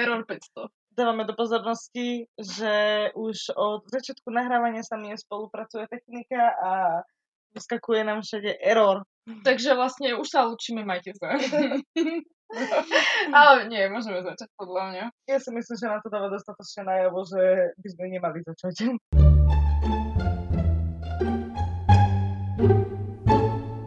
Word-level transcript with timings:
Error 0.00 0.24
500. 0.24 0.72
Dávame 0.96 1.28
do 1.28 1.36
pozornosti, 1.36 2.24
že 2.40 2.74
už 3.12 3.52
od 3.52 3.84
začiatku 3.92 4.32
nahrávania 4.32 4.80
sa 4.80 4.96
mi 4.96 5.12
spolupracuje 5.12 5.84
technika 5.92 6.56
a 6.56 6.72
vyskakuje 7.52 8.00
nám 8.04 8.24
všade 8.24 8.56
error. 8.64 9.04
Takže 9.44 9.76
vlastne 9.76 10.16
už 10.16 10.26
sa 10.26 10.48
učíme, 10.48 10.88
majte 10.88 11.12
sa. 11.20 11.36
Ale 13.38 13.70
nie, 13.70 13.86
môžeme 13.92 14.26
začať 14.26 14.50
podľa 14.58 14.82
mňa. 14.90 15.04
Ja 15.30 15.38
si 15.38 15.54
myslím, 15.54 15.76
že 15.78 15.86
nám 15.86 16.02
to 16.02 16.10
dáva 16.10 16.32
dostatočne 16.32 16.82
najavo, 16.82 17.22
že 17.22 17.70
by 17.78 17.88
sme 17.94 18.04
nemali 18.10 18.38
začať. 18.42 18.98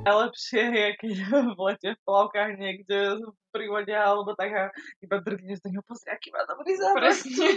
Najlepšie 0.04 0.64
je, 0.68 0.88
keď 1.00 1.16
v 1.56 1.60
lete 1.64 1.90
v 1.96 2.00
plavkách 2.04 2.60
niekde 2.60 3.24
v 3.24 3.32
prírode 3.56 3.96
alebo 3.96 4.36
tak 4.36 4.52
a 4.52 4.64
iba 5.00 5.16
drgneš 5.24 5.64
do 5.64 5.72
neho, 5.72 5.84
pozri, 5.88 6.12
aký 6.12 6.28
má 6.36 6.44
dobrý 6.44 6.76
zápas. 6.76 7.24
Presne. 7.24 7.48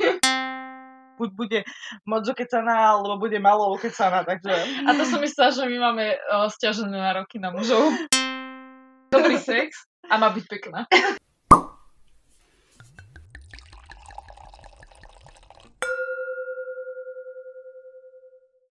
Buď 1.19 1.31
bude 1.33 1.61
moc 2.07 2.23
ukecaná, 2.29 2.93
alebo 2.93 3.17
bude 3.17 3.41
malo 3.41 3.73
ukecaná, 3.73 4.23
takže... 4.23 4.53
A 4.85 4.93
to 4.95 5.09
som 5.09 5.19
myslela, 5.25 5.49
že 5.49 5.65
my 5.65 5.79
máme 5.81 6.05
uh, 6.13 6.47
stiažené 6.53 6.93
nároky 6.93 7.41
na 7.41 7.49
mužov. 7.51 7.89
Dobrý 9.09 9.41
sex 9.41 9.89
a 10.07 10.21
má 10.21 10.29
byť 10.29 10.45
pekná. 10.45 10.85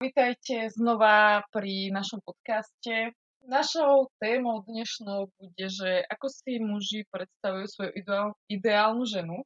Vítajte 0.04 0.68
znova 0.68 1.48
pri 1.48 1.88
našom 1.88 2.20
podcaste. 2.20 3.16
Našou 3.44 4.08
témou 4.24 4.64
dnešnou 4.64 5.28
bude, 5.36 5.66
že 5.68 6.00
ako 6.08 6.26
si 6.32 6.56
muži 6.64 7.04
predstavujú 7.12 7.66
svoju 7.68 7.92
ideál, 7.92 8.28
ideálnu 8.48 9.04
ženu. 9.04 9.44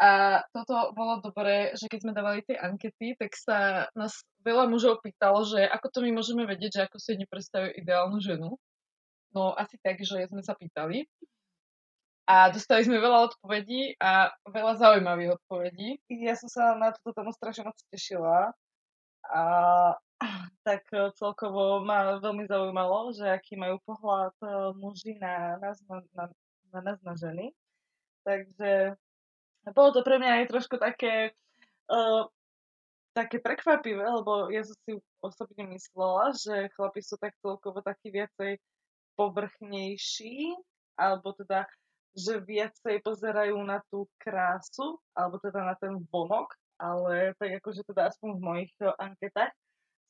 A 0.00 0.40
toto 0.56 0.96
bolo 0.96 1.20
dobré, 1.20 1.76
že 1.76 1.92
keď 1.92 1.98
sme 2.00 2.16
dávali 2.16 2.40
tie 2.40 2.56
ankety, 2.56 3.12
tak 3.20 3.36
sa 3.36 3.86
nás 3.92 4.24
veľa 4.40 4.64
mužov 4.64 5.04
pýtalo, 5.04 5.44
že 5.44 5.60
ako 5.60 5.86
to 5.92 5.98
my 6.08 6.10
môžeme 6.16 6.48
vedieť, 6.48 6.72
že 6.72 6.84
ako 6.88 6.96
si 6.96 7.20
nepredstavujú 7.20 7.76
ideálnu 7.84 8.16
ženu. 8.16 8.56
No 9.36 9.52
asi 9.60 9.76
tak, 9.84 10.00
že 10.00 10.24
sme 10.32 10.40
sa 10.40 10.56
pýtali. 10.56 11.04
A 12.24 12.48
dostali 12.48 12.80
sme 12.80 12.96
veľa 12.96 13.28
odpovedí 13.28 14.00
a 14.00 14.32
veľa 14.48 14.80
zaujímavých 14.80 15.36
odpovedí. 15.36 16.00
Ja 16.08 16.32
som 16.32 16.48
sa 16.48 16.80
na 16.80 16.96
túto 16.96 17.12
tému 17.12 17.28
strašne 17.36 17.68
moc 17.68 17.76
tešila. 17.92 18.56
A 19.28 19.42
tak 20.66 20.82
e, 20.92 21.10
celkovo 21.18 21.82
ma 21.82 22.18
veľmi 22.22 22.46
zaujímalo, 22.46 23.12
že 23.14 23.26
aký 23.28 23.58
majú 23.58 23.78
pohľad 23.86 24.34
e, 24.42 24.48
muži 24.78 25.18
na 25.18 25.58
nás, 25.58 25.78
na, 25.86 26.02
na, 26.14 26.24
na 26.72 26.80
nás, 26.80 26.98
na 27.02 27.14
ženy. 27.18 27.50
Takže 28.22 28.96
bolo 29.70 29.90
to 29.94 30.00
pre 30.02 30.18
mňa 30.18 30.42
aj 30.42 30.50
trošku 30.50 30.74
také, 30.78 31.30
uh, 31.90 32.26
také 33.14 33.38
prekvapivé, 33.38 34.02
lebo 34.02 34.50
ja 34.50 34.66
som 34.66 34.74
si 34.86 34.98
osobne 35.22 35.70
myslela, 35.70 36.34
že 36.34 36.70
chlapi 36.74 36.98
sú 37.02 37.14
tak 37.18 37.34
celkovo 37.38 37.78
takí 37.78 38.10
viacej 38.10 38.58
povrchnejší, 39.14 40.58
alebo 40.98 41.30
teda, 41.38 41.66
že 42.14 42.42
viacej 42.42 43.06
pozerajú 43.06 43.54
na 43.62 43.78
tú 43.86 44.10
krásu, 44.18 44.98
alebo 45.14 45.38
teda 45.38 45.62
na 45.62 45.74
ten 45.78 45.94
vonok, 46.10 46.50
ale 46.82 47.38
tak 47.38 47.62
akože 47.62 47.86
teda 47.86 48.10
aspoň 48.10 48.28
v 48.34 48.42
mojich 48.42 48.74
anketách 48.98 49.54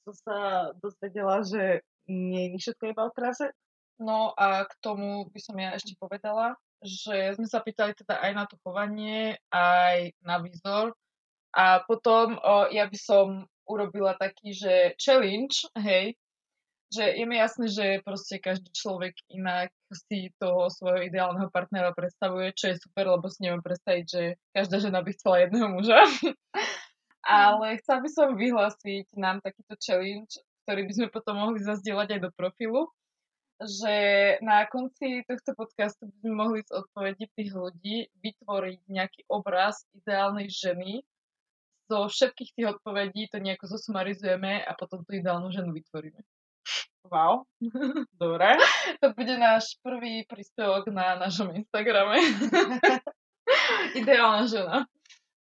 som 0.04 0.14
sa 0.26 0.38
dozvedela, 0.78 1.42
že 1.46 1.86
nie 2.10 2.54
je 2.54 2.58
všetko 2.58 2.92
iba 2.92 3.06
o 3.06 3.14
kráse. 3.14 3.54
No 4.02 4.34
a 4.34 4.66
k 4.66 4.72
tomu 4.82 5.30
by 5.30 5.40
som 5.40 5.56
ja 5.58 5.78
ešte 5.78 5.94
povedala, 5.94 6.58
že 6.82 7.38
sme 7.38 7.46
sa 7.46 7.62
pýtali 7.62 7.94
teda 7.94 8.18
aj 8.18 8.32
na 8.34 8.44
to 8.50 8.58
chovanie, 8.66 9.38
aj 9.54 10.10
na 10.26 10.42
výzor. 10.42 10.98
A 11.54 11.84
potom 11.84 12.40
o, 12.40 12.66
ja 12.72 12.88
by 12.88 12.98
som 12.98 13.46
urobila 13.68 14.18
taký, 14.18 14.50
že 14.56 14.98
challenge, 14.98 15.68
hej, 15.78 16.18
že 16.92 17.08
je 17.08 17.24
mi 17.24 17.40
jasné, 17.40 17.72
že 17.72 17.86
proste 18.04 18.36
každý 18.36 18.68
človek 18.68 19.16
inak 19.32 19.72
si 19.96 20.28
toho 20.36 20.68
svojho 20.68 21.08
ideálneho 21.08 21.48
partnera 21.48 21.96
predstavuje, 21.96 22.52
čo 22.52 22.68
je 22.68 22.82
super, 22.82 23.08
lebo 23.08 23.32
si 23.32 23.48
neviem 23.48 23.64
predstaviť, 23.64 24.04
že 24.04 24.22
každá 24.52 24.76
žena 24.76 25.00
by 25.00 25.10
chcela 25.16 25.36
jedného 25.40 25.68
muža. 25.72 26.00
Ale 27.22 27.78
chcela 27.78 28.02
by 28.02 28.10
som 28.10 28.28
vyhlásiť 28.34 29.14
nám 29.14 29.38
takýto 29.42 29.78
challenge, 29.78 30.42
ktorý 30.66 30.82
by 30.86 30.92
sme 30.92 31.08
potom 31.14 31.38
mohli 31.38 31.62
zazdieľať 31.62 32.18
aj 32.18 32.20
do 32.26 32.30
profilu, 32.34 32.90
že 33.62 33.94
na 34.42 34.66
konci 34.66 35.22
tohto 35.22 35.54
podcastu 35.54 36.10
by 36.10 36.16
sme 36.18 36.32
mohli 36.34 36.58
z 36.66 36.74
odpovedí 36.74 37.30
tých 37.38 37.54
ľudí 37.54 38.10
vytvoriť 38.18 38.80
nejaký 38.90 39.20
obraz 39.30 39.86
ideálnej 39.94 40.50
ženy. 40.50 41.06
Zo 41.86 42.10
všetkých 42.10 42.50
tých 42.58 42.66
odpovedí 42.78 43.30
to 43.30 43.38
nejako 43.38 43.70
zosumarizujeme 43.70 44.66
a 44.66 44.72
potom 44.74 45.06
tú 45.06 45.14
ideálnu 45.14 45.50
ženu 45.54 45.70
vytvoríme. 45.70 46.18
Wow, 47.10 47.44
dobre. 48.22 48.54
To 49.02 49.10
bude 49.14 49.34
náš 49.38 49.78
prvý 49.82 50.22
príspevok 50.26 50.90
na 50.90 51.18
našom 51.18 51.50
Instagrame. 51.54 52.18
Ideálna 54.00 54.46
žena. 54.46 54.76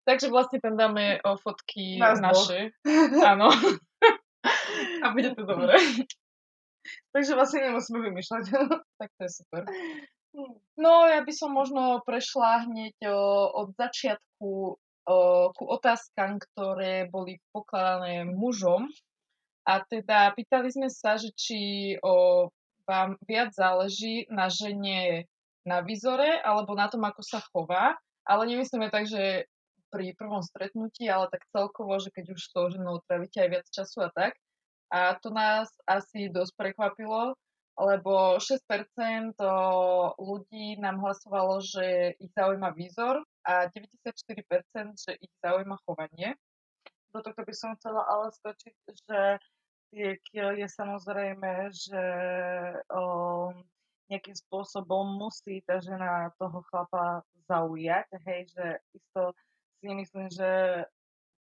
Takže 0.01 0.33
vlastne 0.33 0.57
tam 0.57 0.73
dáme 0.77 1.21
o 1.21 1.37
fotky 1.37 2.01
Nás 2.01 2.17
naše. 2.17 2.73
Áno. 3.31 3.53
A 5.01 5.05
bude 5.13 5.37
to 5.37 5.45
dobré. 5.45 5.77
Takže 7.13 7.37
vlastne 7.37 7.69
nemusíme 7.69 8.01
vymýšľať. 8.09 8.43
Tak 9.01 9.09
to 9.17 9.21
je 9.25 9.31
super. 9.31 9.61
No, 10.79 11.05
ja 11.11 11.21
by 11.21 11.33
som 11.35 11.51
možno 11.51 11.99
prešla 12.07 12.65
hneď 12.65 12.95
o, 13.11 13.19
od 13.65 13.75
začiatku 13.75 14.49
o, 14.71 15.17
ku 15.51 15.63
otázkam, 15.67 16.39
ktoré 16.39 17.05
boli 17.11 17.37
pokladané 17.51 18.23
mužom. 18.25 18.87
A 19.67 19.83
teda 19.85 20.33
pýtali 20.33 20.73
sme 20.73 20.89
sa, 20.89 21.19
že 21.19 21.29
či 21.35 21.93
o, 22.01 22.47
vám 22.87 23.19
viac 23.27 23.53
záleží 23.53 24.25
na 24.31 24.49
žene 24.49 25.29
na 25.61 25.85
výzore 25.85 26.41
alebo 26.41 26.73
na 26.73 26.89
tom, 26.89 27.05
ako 27.05 27.21
sa 27.21 27.39
chová. 27.53 27.97
Ale 28.25 28.45
nemyslíme 28.49 28.89
tak, 28.93 29.09
že 29.09 29.49
pri 29.91 30.15
prvom 30.15 30.39
stretnutí, 30.39 31.11
ale 31.11 31.27
tak 31.27 31.43
celkovo, 31.51 31.99
že 31.99 32.09
keď 32.09 32.33
už 32.33 32.39
s 32.39 32.51
tou 32.55 32.71
ženou 32.71 33.03
trávite 33.05 33.43
aj 33.43 33.49
viac 33.51 33.67
času 33.67 34.07
a 34.07 34.09
tak. 34.09 34.33
A 34.91 35.15
to 35.19 35.31
nás 35.31 35.71
asi 35.87 36.31
dosť 36.31 36.55
prekvapilo, 36.55 37.35
lebo 37.79 38.39
6% 38.39 39.35
ľudí 40.19 40.75
nám 40.79 40.99
hlasovalo, 40.99 41.63
že 41.63 42.15
ich 42.19 42.31
zaujíma 42.35 42.75
výzor 42.75 43.23
a 43.47 43.71
94%, 43.71 44.95
že 44.95 45.11
ich 45.19 45.31
zaujíma 45.39 45.79
chovanie. 45.87 46.35
Do 47.11 47.19
tohto 47.23 47.43
by 47.43 47.53
som 47.55 47.75
chcela 47.79 48.07
ale 48.07 48.31
skočiť, 48.31 48.75
že 49.07 49.19
tiek 49.91 50.21
je 50.31 50.67
samozrejme, 50.67 51.71
že 51.75 52.03
o, 52.91 53.51
nejakým 54.07 54.35
spôsobom 54.35 55.19
musí 55.19 55.63
tá 55.67 55.79
žena 55.83 56.31
toho 56.39 56.63
chlapa 56.71 57.23
zaujať, 57.47 58.07
hej, 58.23 58.41
že 58.51 58.65
isto 58.95 59.35
si 59.81 59.89
nemyslím, 59.89 60.29
že 60.29 60.49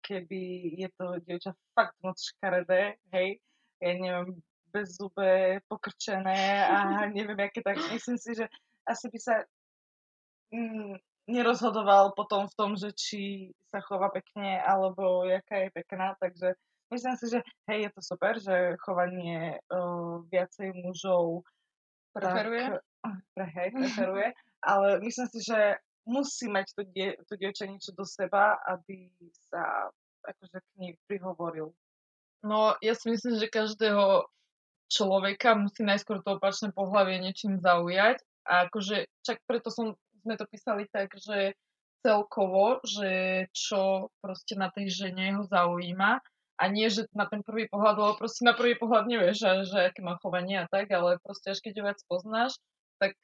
keby 0.02 0.42
je 0.82 0.88
to 0.98 1.06
dievča 1.22 1.54
fakt 1.78 1.94
moc 2.02 2.18
škaredé, 2.18 2.98
hej, 3.14 3.38
ja 3.78 3.90
neviem, 3.94 4.42
bez 4.74 4.98
zube, 4.98 5.62
pokrčené 5.70 6.66
a 6.66 7.06
neviem, 7.06 7.38
aké 7.38 7.62
tak, 7.62 7.78
myslím 7.94 8.18
si, 8.18 8.34
že 8.34 8.50
asi 8.90 9.06
by 9.06 9.18
sa 9.22 9.34
mm, 10.50 10.98
nerozhodoval 11.30 12.12
potom 12.18 12.50
v 12.50 12.56
tom, 12.58 12.70
že 12.74 12.90
či 12.92 13.54
sa 13.70 13.78
chová 13.86 14.10
pekne, 14.10 14.58
alebo 14.60 15.22
jaká 15.24 15.64
je 15.64 15.70
pekná, 15.70 16.18
takže 16.18 16.58
myslím 16.90 17.14
si, 17.16 17.26
že 17.30 17.38
hej, 17.70 17.86
je 17.86 17.90
to 17.94 18.00
super, 18.02 18.34
že 18.42 18.74
chovanie 18.82 19.62
uh, 19.70 20.20
viacej 20.26 20.74
mužov 20.74 21.46
Preferuje? 22.14 22.78
Pre, 23.34 23.46
hej, 23.58 23.68
preferuje, 23.78 24.28
ale 24.62 24.88
myslím 25.02 25.26
si, 25.34 25.40
že 25.42 25.58
musí 26.04 26.46
mať 26.48 26.66
to, 26.76 26.82
die, 26.88 27.16
to 27.28 27.34
dievča 27.36 27.68
niečo 27.68 27.92
do 27.96 28.04
seba, 28.04 28.60
aby 28.68 29.08
sa 29.48 29.88
akože 30.24 30.58
k 30.60 30.70
nej 30.80 30.92
prihovoril. 31.08 31.72
No, 32.44 32.76
ja 32.84 32.92
si 32.92 33.08
myslím, 33.08 33.40
že 33.40 33.48
každého 33.48 34.28
človeka 34.92 35.56
musí 35.56 35.80
najskôr 35.80 36.20
to 36.20 36.36
opačné 36.36 36.72
pohľavie 36.76 37.20
niečím 37.20 37.56
zaujať. 37.60 38.20
A 38.44 38.68
akože, 38.68 39.08
čak 39.24 39.40
preto 39.48 39.72
som, 39.72 39.96
sme 40.20 40.36
to 40.36 40.44
písali 40.44 40.84
tak, 40.92 41.16
že 41.16 41.56
celkovo, 42.04 42.84
že 42.84 43.44
čo 43.56 44.12
proste 44.20 44.60
na 44.60 44.68
tej 44.68 44.92
žene 44.92 45.40
ho 45.40 45.48
zaujíma. 45.48 46.20
A 46.54 46.64
nie, 46.70 46.86
že 46.86 47.10
na 47.16 47.26
ten 47.26 47.42
prvý 47.42 47.66
pohľad, 47.66 47.98
lebo 47.98 48.20
proste 48.20 48.46
na 48.46 48.54
prvý 48.54 48.78
pohľad 48.78 49.10
nevieš, 49.10 49.42
že, 49.42 49.50
že 49.74 49.78
aké 49.90 50.04
má 50.04 50.14
chovanie 50.22 50.62
a 50.62 50.70
tak, 50.70 50.86
ale 50.92 51.18
proste 51.18 51.50
až 51.50 51.58
keď 51.58 51.82
ho 51.82 51.86
viac 51.90 52.00
poznáš, 52.06 52.60
tak 53.02 53.18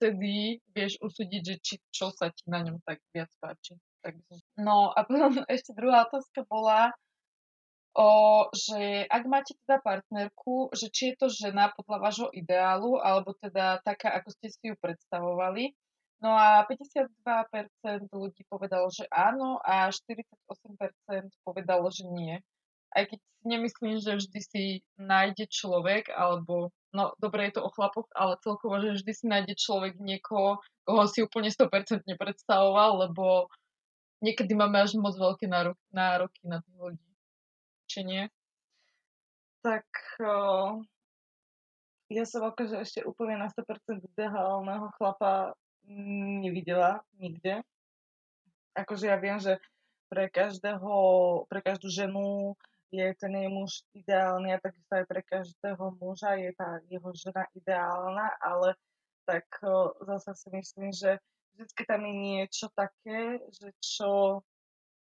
vtedy 0.00 0.64
vieš 0.72 0.96
usúdiť, 1.04 1.42
že 1.44 1.54
či, 1.60 1.74
čo 1.92 2.08
sa 2.08 2.32
ti 2.32 2.48
na 2.48 2.64
ňom 2.64 2.80
tak 2.88 3.04
viac 3.12 3.28
páči. 3.36 3.76
Tak. 4.00 4.16
No 4.56 4.96
a 4.96 5.04
potom 5.04 5.36
ešte 5.52 5.76
druhá 5.76 6.08
otázka 6.08 6.48
bola, 6.48 6.96
o, 7.92 8.08
že 8.56 9.04
ak 9.04 9.22
máte 9.28 9.52
teda 9.68 9.84
partnerku, 9.84 10.72
že 10.72 10.88
či 10.88 11.12
je 11.12 11.20
to 11.20 11.28
žena 11.28 11.68
podľa 11.76 11.98
vášho 12.00 12.28
ideálu, 12.32 12.96
alebo 12.96 13.36
teda 13.36 13.84
taká, 13.84 14.16
ako 14.16 14.32
ste 14.32 14.48
si 14.48 14.72
ju 14.72 14.74
predstavovali. 14.80 15.76
No 16.20 16.36
a 16.36 16.64
52% 16.68 17.12
ľudí 18.12 18.44
povedalo, 18.48 18.92
že 18.92 19.08
áno 19.08 19.56
a 19.64 19.88
48% 19.88 20.28
povedalo, 21.44 21.88
že 21.88 22.04
nie. 22.08 22.36
Aj 22.92 23.08
keď 23.08 23.20
nemyslím, 23.44 23.96
že 24.04 24.20
vždy 24.20 24.40
si 24.44 24.64
nájde 25.00 25.48
človek, 25.48 26.12
alebo, 26.12 26.68
no 26.92 27.14
dobre 27.18 27.48
je 27.48 27.58
to 27.58 27.66
o 27.66 27.70
chlapoch, 27.70 28.10
ale 28.14 28.40
celkovo, 28.42 28.78
že 28.82 29.00
vždy 29.00 29.12
si 29.14 29.24
nájde 29.26 29.54
človek 29.58 29.98
niekoho, 29.98 30.58
koho 30.86 31.04
si 31.06 31.22
úplne 31.22 31.50
100% 31.50 32.06
nepredstavoval, 32.06 33.10
lebo 33.10 33.46
niekedy 34.22 34.52
máme 34.54 34.82
až 34.82 34.98
moc 34.98 35.14
veľké 35.16 35.46
nároky 35.92 36.42
na 36.44 36.60
tých 36.60 36.76
ľudí. 36.76 37.10
Či 37.90 38.00
nie? 38.06 38.22
Tak 39.60 39.86
o, 40.24 40.80
ja 42.10 42.24
som 42.24 42.42
akože 42.42 42.80
ešte 42.80 43.00
úplne 43.04 43.38
na 43.38 43.46
100% 43.46 44.02
ideálneho 44.16 44.90
chlapa 44.96 45.54
nevidela 45.86 47.04
nikde. 47.20 47.62
Akože 48.74 49.10
ja 49.10 49.18
viem, 49.18 49.38
že 49.38 49.58
pre 50.10 50.26
každého, 50.26 50.90
pre 51.46 51.62
každú 51.62 51.86
ženu 51.86 52.58
je 52.90 53.06
ten 53.14 53.32
jej 53.34 53.48
muž 53.48 53.86
ideálny 53.94 54.54
a 54.54 54.62
takisto 54.62 54.92
aj 54.94 55.06
pre 55.06 55.22
každého 55.22 55.84
muža 56.02 56.34
je 56.36 56.50
tá 56.58 56.82
jeho 56.90 57.10
žena 57.14 57.46
ideálna, 57.54 58.26
ale 58.42 58.74
tak 59.24 59.46
zase 60.02 60.34
si 60.34 60.48
myslím, 60.50 60.90
že 60.90 61.22
vždycky 61.54 61.82
tam 61.86 62.02
je 62.06 62.14
niečo 62.14 62.66
také, 62.74 63.38
že 63.54 63.70
čo, 63.78 64.42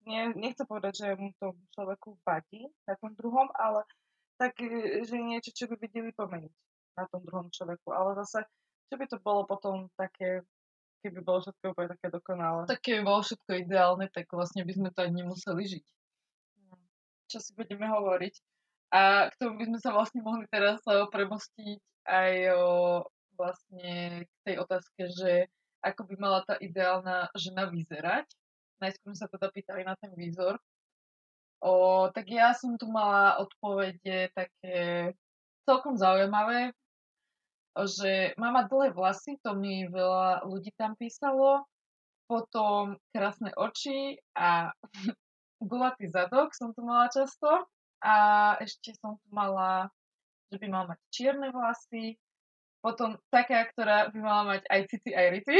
nie, 0.05 0.29
nechcem 0.37 0.65
povedať, 0.69 0.93
že 1.01 1.07
mu 1.17 1.33
to 1.41 1.57
človeku 1.73 2.17
vadí 2.21 2.69
na 2.85 2.93
tom 3.01 3.15
druhom, 3.17 3.49
ale 3.57 3.81
tak, 4.37 4.55
e, 4.61 5.03
že 5.03 5.17
niečo, 5.19 5.51
čo 5.51 5.65
by 5.67 5.75
videli 5.81 6.13
pomeniť 6.15 6.53
na 6.97 7.05
tom 7.11 7.25
druhom 7.25 7.47
človeku. 7.51 7.91
Ale 7.91 8.15
zase, 8.23 8.45
čo 8.87 8.95
by 8.95 9.05
to 9.07 9.17
bolo 9.19 9.43
potom 9.43 9.91
také 9.99 10.45
keby 10.99 11.23
bolo 11.23 11.39
všetko 11.39 11.63
úplne 11.71 11.89
také 11.95 12.07
dokonalé. 12.11 12.61
Tak 12.67 12.83
keby 12.83 13.01
bolo 13.07 13.23
všetko 13.23 13.51
ideálne, 13.55 14.05
tak 14.11 14.27
vlastne 14.35 14.67
by 14.67 14.73
sme 14.75 14.89
to 14.91 14.99
ani 14.99 15.23
nemuseli 15.23 15.63
žiť. 15.63 15.85
Čo 17.29 17.37
si 17.39 17.51
budeme 17.53 17.85
hovoriť. 17.85 18.35
A 18.89 19.29
k 19.29 19.37
tomu 19.37 19.61
by 19.61 19.65
sme 19.69 19.79
sa 19.79 19.93
vlastne 19.93 20.25
mohli 20.25 20.49
teraz 20.49 20.81
eh, 20.89 21.05
premostiť 21.05 21.79
aj 22.09 22.33
o, 22.57 22.65
vlastne 23.37 24.25
k 24.25 24.31
tej 24.49 24.55
otázke, 24.65 25.01
že 25.13 25.45
ako 25.85 26.09
by 26.09 26.15
mala 26.17 26.41
tá 26.41 26.57
ideálna 26.57 27.29
žena 27.37 27.69
vyzerať. 27.69 28.25
Najskôr 28.81 29.13
sa 29.13 29.29
teda 29.29 29.53
pýtali 29.53 29.85
na 29.85 29.93
ten 29.93 30.09
výzor. 30.17 30.57
O, 31.61 32.09
tak 32.09 32.25
ja 32.33 32.57
som 32.57 32.81
tu 32.81 32.89
mala 32.89 33.37
odpovede 33.37 34.33
také 34.33 35.13
celkom 35.69 35.93
zaujímavé 35.93 36.73
že 37.87 38.33
má 38.35 38.51
mať 38.51 38.65
dlhé 38.67 38.89
vlasy, 38.91 39.37
to 39.39 39.55
mi 39.55 39.87
veľa 39.87 40.43
ľudí 40.43 40.73
tam 40.75 40.97
písalo, 40.99 41.63
potom 42.27 42.97
krásne 43.13 43.53
oči 43.55 44.19
a 44.35 44.73
gulatý 45.61 46.07
zadok 46.07 46.55
som 46.55 46.71
tu 46.71 46.81
mala 46.83 47.11
často 47.11 47.67
a 47.99 48.15
ešte 48.63 48.95
som 48.97 49.19
tu 49.19 49.27
mala, 49.31 49.91
že 50.51 50.57
by 50.57 50.67
mala 50.71 50.85
mať 50.95 50.99
čierne 51.11 51.51
vlasy, 51.51 52.15
potom 52.79 53.19
taká, 53.27 53.67
ktorá 53.75 54.07
by 54.11 54.19
mala 54.23 54.43
mať 54.55 54.63
aj 54.71 54.81
cici, 54.87 55.11
aj 55.11 55.27
rity. 55.35 55.57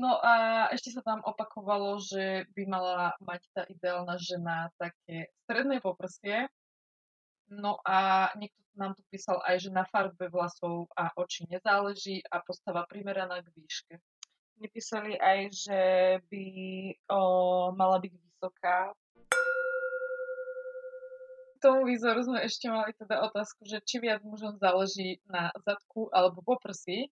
no 0.00 0.20
a 0.20 0.32
ešte 0.76 0.92
sa 0.92 1.00
tam 1.00 1.24
opakovalo, 1.24 1.96
že 2.04 2.44
by 2.52 2.62
mala 2.68 3.16
mať 3.24 3.42
tá 3.56 3.62
ideálna 3.64 4.20
žena 4.20 4.68
také 4.76 5.32
stredné 5.48 5.80
poprsie, 5.80 6.52
No 7.48 7.80
a 7.80 8.28
niekto 8.36 8.60
nám 8.76 8.92
tu 8.92 9.02
písal 9.08 9.40
aj, 9.40 9.64
že 9.64 9.70
na 9.72 9.88
farbe 9.88 10.28
vlasov 10.28 10.92
a 10.92 11.08
očí 11.16 11.48
nezáleží 11.48 12.20
a 12.28 12.44
postava 12.44 12.84
primeraná 12.84 13.40
k 13.40 13.48
výške. 13.56 13.96
Nepísali 14.58 15.14
aj, 15.14 15.38
že 15.54 15.80
by 16.26 16.46
o, 17.14 17.20
mala 17.78 18.02
byť 18.02 18.10
vysoká. 18.10 18.90
K 21.54 21.62
tomu 21.62 21.86
výzoru 21.86 22.22
sme 22.22 22.42
ešte 22.42 22.66
mali 22.70 22.94
teda 22.98 23.22
otázku, 23.30 23.66
že 23.66 23.82
či 23.82 24.02
viac 24.02 24.22
mužom 24.22 24.58
záleží 24.58 25.22
na 25.30 25.54
zadku 25.62 26.10
alebo 26.10 26.42
poprsí. 26.42 27.10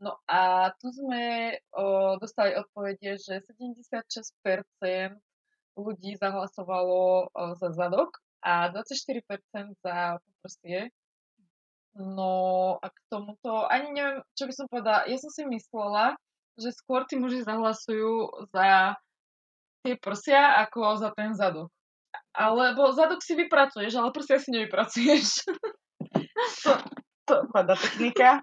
No 0.00 0.20
a 0.28 0.72
tu 0.76 0.92
sme 0.92 1.56
o, 1.72 2.16
dostali 2.20 2.52
odpovede, 2.58 3.16
že 3.16 3.40
76% 3.40 5.16
ľudí 5.76 6.20
zahlasovalo 6.20 7.28
o, 7.28 7.42
za 7.56 7.72
zadok 7.72 8.20
a 8.44 8.68
24% 8.68 9.80
za 9.80 10.20
poprstie. 10.20 10.92
No 11.96 12.76
a 12.80 12.88
k 12.88 12.98
tomuto, 13.12 13.68
ani 13.68 13.92
neviem, 13.92 14.24
čo 14.32 14.48
by 14.48 14.52
som 14.56 14.66
povedala. 14.68 15.04
Ja 15.06 15.20
som 15.20 15.28
si 15.28 15.44
myslela, 15.44 16.16
že 16.56 16.70
skôr 16.74 17.04
tí 17.08 17.16
muži 17.16 17.44
zahlasujú 17.44 18.46
za 18.52 18.96
tie 19.82 19.94
prsia 19.98 20.62
ako 20.62 21.00
za 21.00 21.10
ten 21.16 21.34
zadok. 21.34 21.68
Alebo 22.32 22.92
zadok 22.92 23.20
si 23.20 23.36
vypracuješ, 23.36 23.92
ale 23.98 24.14
prsia 24.14 24.38
si 24.40 24.50
nevypracuješ. 24.54 25.26
To, 26.42 26.74
to 27.26 27.34
padá 27.54 27.78
technika. 27.78 28.42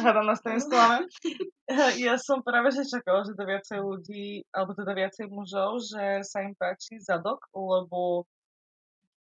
Hádam 0.00 0.24
na 0.24 0.32
stane 0.32 0.56
sklame. 0.56 1.04
Ja 2.00 2.16
som 2.16 2.40
práve 2.40 2.72
že 2.72 2.88
čakala, 2.88 3.20
že 3.28 3.36
to 3.36 3.44
viacej 3.44 3.78
ľudí, 3.84 4.48
alebo 4.48 4.72
teda 4.72 4.96
viacej 4.96 5.28
mužov, 5.28 5.84
že 5.84 6.24
sa 6.24 6.40
im 6.40 6.56
páči 6.56 7.04
zadok, 7.04 7.44
lebo 7.52 8.24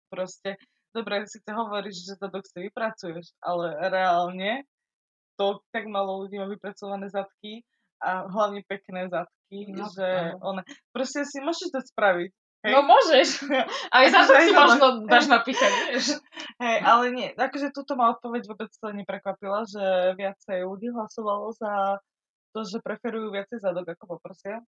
proste 0.06 0.54
dobre, 0.94 1.26
si 1.26 1.42
to 1.42 1.50
hovoríš, 1.50 2.06
že 2.06 2.20
zadok 2.22 2.46
si 2.46 2.70
vypracuješ, 2.70 3.34
ale 3.42 3.74
reálne 3.90 4.62
to 5.36 5.60
tak 5.72 5.88
malo 5.88 6.24
ľudí 6.24 6.36
má 6.38 6.46
vypracované 6.46 7.08
zadky 7.08 7.64
a 8.02 8.26
hlavne 8.26 8.66
pekné 8.66 9.06
zadky, 9.06 9.70
no, 9.70 9.86
že 9.86 10.34
one, 10.42 10.66
proste 10.90 11.22
si 11.22 11.38
môžeš 11.38 11.70
to 11.70 11.80
spraviť. 11.80 12.32
Hej. 12.62 12.72
No 12.78 12.86
môžeš. 12.86 13.28
Aj 13.96 14.06
za 14.06 14.22
to 14.22 14.38
si 14.38 14.54
možno 14.54 14.86
dáš 15.10 15.26
napíchať, 15.26 15.72
vieš. 15.90 16.06
Hej, 16.62 16.78
ale 16.86 17.04
nie. 17.10 17.28
Akože 17.34 17.74
túto 17.74 17.98
ma 17.98 18.14
odpoveď 18.14 18.46
vôbec 18.46 18.70
sa 18.70 18.94
neprekvapila, 18.94 19.66
že 19.66 20.14
viacej 20.14 20.62
ľudí 20.62 20.94
hlasovalo 20.94 21.50
za 21.58 21.98
to, 22.54 22.62
že 22.62 22.78
preferujú 22.78 23.34
viacej 23.34 23.58
zadok 23.58 23.98
ako 23.98 24.18
poprsia. 24.18 24.62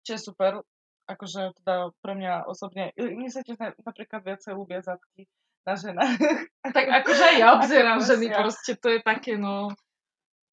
Čo 0.00 0.16
je 0.16 0.20
super, 0.32 0.64
akože 1.04 1.60
teda 1.60 1.92
pre 2.00 2.12
mňa 2.16 2.48
osobne, 2.48 2.96
mne 2.96 3.28
sa 3.28 3.44
tiež 3.44 3.60
napríklad 3.60 4.24
viacej 4.24 4.56
ľúbia 4.56 4.80
zadky 4.80 5.28
na 5.68 5.76
ženách. 5.76 6.16
Tak 6.68 6.84
akože 6.84 7.22
aj 7.32 7.36
ja 7.40 7.48
obzerám 7.56 8.00
ženy, 8.04 8.28
proste 8.28 8.76
to 8.76 8.92
je 8.92 9.00
také, 9.00 9.40
no, 9.40 9.72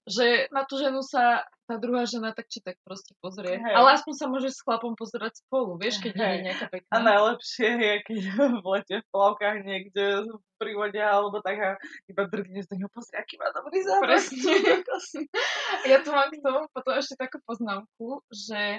že 0.07 0.47
na 0.53 0.63
tú 0.63 0.79
ženu 0.79 1.03
sa 1.03 1.43
tá 1.65 1.81
druhá 1.81 2.05
žena 2.05 2.29
tak 2.29 2.45
či 2.45 2.61
tak 2.61 2.77
proste 2.85 3.17
pozrie. 3.17 3.57
Hej. 3.57 3.73
Ale 3.73 3.97
aspoň 3.97 4.13
sa 4.13 4.25
môžeš 4.29 4.53
s 4.53 4.63
chlapom 4.63 4.93
pozerať 4.93 5.41
spolu, 5.41 5.81
vieš, 5.81 5.97
keď 5.97 6.13
Hej. 6.13 6.29
je 6.29 6.45
nejaká 6.45 6.65
pekná. 6.69 6.93
A 6.93 6.97
najlepšie 7.01 7.69
je, 7.73 7.93
keď 8.05 8.17
v 8.61 8.65
lete 8.69 8.95
v 9.01 9.07
plavkách 9.09 9.57
niekde 9.65 10.05
v 10.29 10.45
prírode 10.61 11.01
alebo 11.01 11.41
tak 11.41 11.57
a 11.57 11.69
iba 12.05 12.23
drgneš 12.29 12.69
do 12.69 12.77
neho, 12.77 12.89
pozri, 12.93 13.17
aký 13.17 13.41
má 13.41 13.49
dobrý 13.49 13.81
záber. 13.81 14.07
Presne. 14.13 14.53
ja 15.91 15.97
tu 16.05 16.09
mám 16.13 16.29
k 16.29 16.37
tomu 16.37 16.69
potom 16.69 16.93
ešte 17.01 17.17
takú 17.17 17.41
poznámku, 17.41 18.21
že 18.29 18.77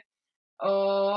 o, 0.63 0.71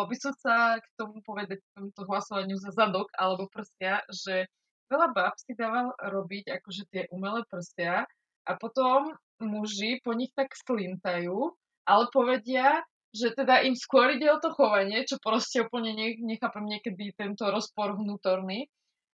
by 0.09 0.15
som 0.17 0.33
sa 0.41 0.81
k 0.81 0.87
tomu 0.97 1.21
povedať, 1.21 1.61
k 1.61 1.69
tomuto 1.77 2.01
hlasovaniu 2.09 2.57
za 2.57 2.73
zadok 2.73 3.13
alebo 3.13 3.45
prsia, 3.45 4.01
že 4.09 4.49
veľa 4.89 5.13
bab 5.13 5.37
si 5.37 5.53
dával 5.53 5.93
robiť 5.95 6.59
akože 6.59 6.83
tie 6.89 7.03
umelé 7.13 7.45
prsia 7.47 8.09
a 8.43 8.51
potom 8.57 9.13
muži 9.39 10.01
po 10.01 10.11
nich 10.17 10.33
tak 10.33 10.51
slintajú, 10.57 11.53
ale 11.87 12.03
povedia, 12.11 12.83
že 13.09 13.33
teda 13.33 13.65
im 13.65 13.73
skôr 13.73 14.13
ide 14.13 14.29
o 14.29 14.41
to 14.41 14.53
chovanie, 14.53 15.01
čo 15.05 15.17
proste 15.17 15.65
úplne 15.65 15.93
ne, 15.97 16.17
nechápem 16.21 16.65
niekedy 16.65 17.13
tento 17.17 17.49
rozpor 17.49 17.97
vnútorný. 17.97 18.69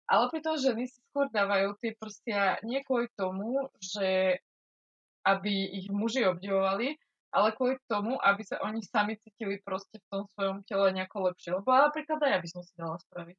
Ale 0.05 0.29
pritom 0.29 0.60
ženy 0.60 0.86
si 0.86 1.00
skôr 1.10 1.32
dávajú 1.34 1.79
tie 1.82 1.98
prstia 1.98 2.62
nie 2.62 2.84
kvôli 2.86 3.10
tomu, 3.17 3.72
že 3.82 4.38
aby 5.25 5.82
ich 5.82 5.89
muži 5.89 6.29
obdivovali, 6.29 6.94
ale 7.34 7.48
kvôli 7.58 7.82
tomu, 7.89 8.15
aby 8.22 8.46
sa 8.46 8.62
oni 8.62 8.86
sami 8.86 9.17
cítili 9.17 9.58
proste 9.65 9.98
v 9.98 10.08
tom 10.13 10.24
svojom 10.38 10.62
tele 10.70 10.94
nejako 10.94 11.34
lepšie. 11.34 11.58
Lebo 11.58 11.74
napríklad 11.74 12.22
aj 12.22 12.32
ja 12.32 12.39
by 12.39 12.50
som 12.53 12.62
si 12.62 12.74
dala 12.77 12.98
spraviť. 13.01 13.38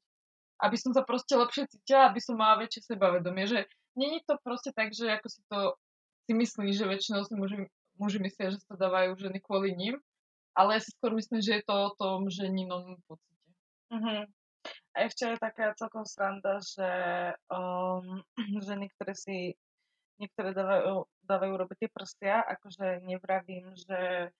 Aby 0.56 0.76
som 0.80 0.90
sa 0.96 1.04
proste 1.04 1.36
lepšie 1.36 1.68
cítila, 1.68 2.08
aby 2.08 2.20
som 2.20 2.40
mala 2.40 2.64
väčšie 2.64 2.88
sebavedomie. 2.88 3.44
Že 3.44 3.68
není 3.96 4.24
to 4.24 4.40
proste 4.40 4.72
tak, 4.72 4.92
že 4.92 5.08
ako 5.08 5.28
si 5.28 5.40
to 5.48 5.76
si 6.26 6.32
myslí, 6.34 6.74
že 6.74 6.90
väčšinou 6.90 7.22
si 7.22 7.34
muži, 7.38 7.58
muži 8.02 8.18
myslia, 8.18 8.50
že 8.50 8.60
sa 8.66 8.74
dávajú 8.74 9.14
ženy 9.14 9.38
kvôli 9.38 9.72
ním, 9.78 9.96
ale 10.58 10.76
ja 10.76 10.80
si 10.82 10.90
skôr 10.98 11.14
myslím, 11.14 11.38
že 11.38 11.60
je 11.60 11.62
to 11.62 11.74
o 11.74 11.90
tom 11.94 12.26
ženinom 12.26 12.98
pocite. 13.06 13.46
Uh-huh. 13.94 14.26
A 14.66 15.06
ešte 15.06 15.30
je 15.30 15.38
taká 15.38 15.70
celkom 15.78 16.02
sranda, 16.02 16.58
že 16.58 16.90
um, 17.46 18.26
ženy, 18.66 18.90
ktoré 18.98 19.14
si 19.14 19.54
niektoré 20.18 20.50
dávajú, 20.50 21.06
dávajú 21.22 21.54
robiť 21.54 21.76
tie 21.86 21.90
prstia, 21.92 22.36
akože 22.42 23.06
nevravím, 23.06 23.70
že 23.78 24.32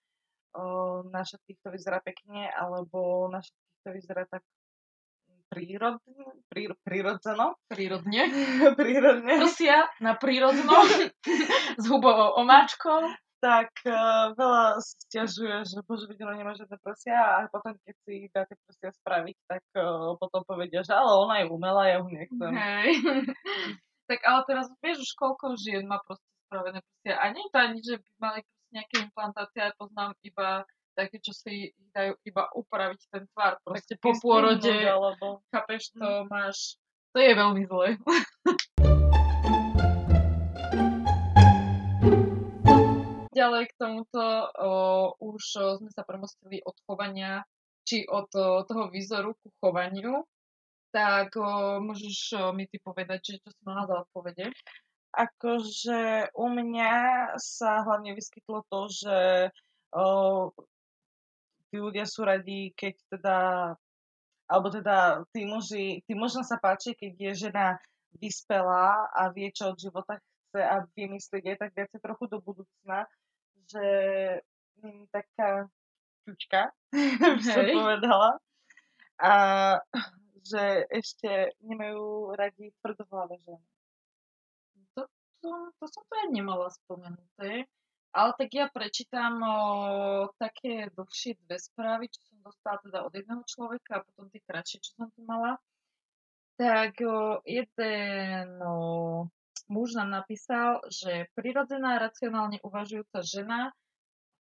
um, 0.56 1.06
na 1.14 1.22
všetkých 1.22 1.62
to 1.62 1.68
vyzerá 1.70 2.02
pekne, 2.02 2.50
alebo 2.50 3.30
na 3.30 3.44
všetkých 3.44 3.80
to 3.86 3.90
vyzerá 3.94 4.22
tak 4.26 4.42
prírodne, 5.50 6.24
prí, 6.50 6.70
prírodzeno. 6.82 7.56
Prírodne. 7.70 8.22
prírodne. 8.80 9.34
Prsia 9.42 9.86
na 10.02 10.18
prírodno 10.18 10.74
s 11.82 11.84
hubovou 11.86 12.38
omáčkou. 12.40 13.10
Tak 13.36 13.68
uh, 13.84 14.32
veľa 14.32 14.80
stiažuje, 14.80 15.68
že 15.68 15.84
bože 15.84 16.08
videla 16.08 16.32
nemá 16.34 16.56
žiadne 16.56 16.80
prsia 16.80 17.20
a 17.20 17.36
potom 17.52 17.76
keď 17.84 17.94
si 18.08 18.32
dá 18.32 18.48
tie 18.48 18.56
prsia 18.64 18.90
spraviť, 18.96 19.36
tak 19.44 19.62
uh, 19.76 20.16
potom 20.16 20.40
povedia, 20.48 20.80
že 20.80 20.96
ale 20.96 21.12
ona 21.12 21.34
je 21.44 21.46
umelá, 21.52 21.84
ja 21.84 22.00
ho 22.00 22.08
nechcem. 22.08 22.48
Hej. 22.48 22.90
tak 24.10 24.24
ale 24.24 24.40
teraz 24.48 24.66
vieš 24.80 25.04
už 25.04 25.12
koľko 25.20 25.52
žien 25.60 25.84
má 25.84 26.00
proste 26.08 26.26
spravené 26.48 26.80
prsia. 26.80 27.14
A 27.20 27.24
nie 27.28 27.44
je 27.44 27.52
to 27.52 27.58
ani, 27.60 27.78
že 27.84 27.94
by 28.00 28.10
mali 28.18 28.40
nejaké 28.72 28.94
implantácie, 29.04 29.60
ja 29.62 29.70
poznám 29.78 30.16
iba 30.24 30.64
také, 30.96 31.20
čo 31.20 31.36
si 31.36 31.76
dajú 31.92 32.16
iba 32.24 32.48
upraviť 32.56 33.00
ten 33.12 33.28
tvar. 33.36 33.60
Proste 33.60 34.00
po 34.00 34.16
pôrode, 34.16 34.72
alebo... 34.72 35.44
chápeš, 35.52 35.92
to 35.92 36.00
mm. 36.00 36.32
máš, 36.32 36.80
to 37.12 37.20
je 37.20 37.32
veľmi 37.36 37.62
zlé. 37.68 38.00
Ďalej 43.36 43.68
k 43.68 43.76
tomuto 43.76 44.48
o, 44.56 44.72
už 45.20 45.44
o, 45.60 45.76
sme 45.76 45.92
sa 45.92 46.08
premostili 46.08 46.64
od 46.64 46.72
chovania, 46.88 47.44
či 47.84 48.08
od 48.08 48.32
o, 48.32 48.64
toho 48.64 48.88
výzoru 48.88 49.36
ku 49.36 49.52
chovaniu. 49.60 50.24
Tak 50.88 51.36
o, 51.36 51.76
môžeš 51.84 52.32
o, 52.32 52.56
mi 52.56 52.64
ty 52.64 52.80
povedať, 52.80 53.36
že 53.36 53.44
čo 53.44 53.52
si 53.52 53.60
mala 53.68 53.84
za 53.84 54.08
odpovede? 54.08 54.48
Akože 55.12 56.32
u 56.32 56.48
mňa 56.48 56.92
sa 57.36 57.84
hlavne 57.84 58.16
vyskytlo 58.16 58.64
to, 58.72 58.88
že 58.88 59.16
tí 61.70 61.76
ľudia 61.78 62.06
sú 62.06 62.26
radi, 62.26 62.72
keď 62.74 62.94
teda, 63.16 63.38
alebo 64.46 64.68
teda 64.70 65.26
tí 65.34 65.46
muži, 65.46 66.02
tí 66.06 66.12
možno 66.14 66.46
sa 66.46 66.58
páči, 66.58 66.94
keď 66.94 67.12
je 67.18 67.32
žena 67.48 67.76
vyspelá 68.16 69.12
a 69.12 69.28
vie, 69.32 69.52
čo 69.52 69.74
od 69.74 69.78
života 69.78 70.16
chce 70.16 70.60
a 70.62 70.84
vie 70.96 71.06
myslieť 71.10 71.44
aj 71.52 71.56
tak 71.60 71.70
viacej 71.76 72.00
trochu 72.00 72.24
do 72.32 72.38
budúcna, 72.40 73.04
že 73.68 73.86
není 74.80 75.04
taká 75.12 75.68
čučka, 76.24 76.72
by 77.38 77.42
som 77.42 77.64
povedala. 77.70 78.30
A 79.16 79.32
že 80.46 80.86
ešte 80.94 81.58
nemajú 81.64 82.36
radi 82.38 82.70
tvrdohlavé 82.78 83.34
ženy. 83.42 83.66
To, 84.94 85.02
to, 85.42 85.48
to 85.82 85.84
som 85.90 86.02
to 86.06 86.14
aj 86.22 86.28
nemala 86.30 86.70
spomenuté. 86.70 87.66
Ale 88.16 88.32
tak 88.32 88.48
ja 88.56 88.72
prečítam 88.72 89.44
o, 89.44 89.56
také 90.40 90.88
dlhšie 90.96 91.36
dve 91.44 91.60
správy, 91.60 92.08
čo 92.08 92.24
som 92.32 92.40
dostala 92.40 92.80
teda 92.80 93.04
od 93.04 93.12
jedného 93.12 93.44
človeka 93.44 94.00
a 94.00 94.04
potom 94.08 94.32
tie 94.32 94.40
kratšie, 94.40 94.80
čo 94.80 94.96
som 94.96 95.12
tu 95.12 95.20
mala. 95.20 95.60
Tak 96.56 96.96
o, 97.04 97.44
jeden 97.44 98.56
o, 98.64 99.28
muž 99.68 100.00
nám 100.00 100.16
napísal, 100.16 100.80
že 100.88 101.28
prirodzená, 101.36 102.00
racionálne 102.00 102.56
uvažujúca 102.64 103.20
žena, 103.20 103.76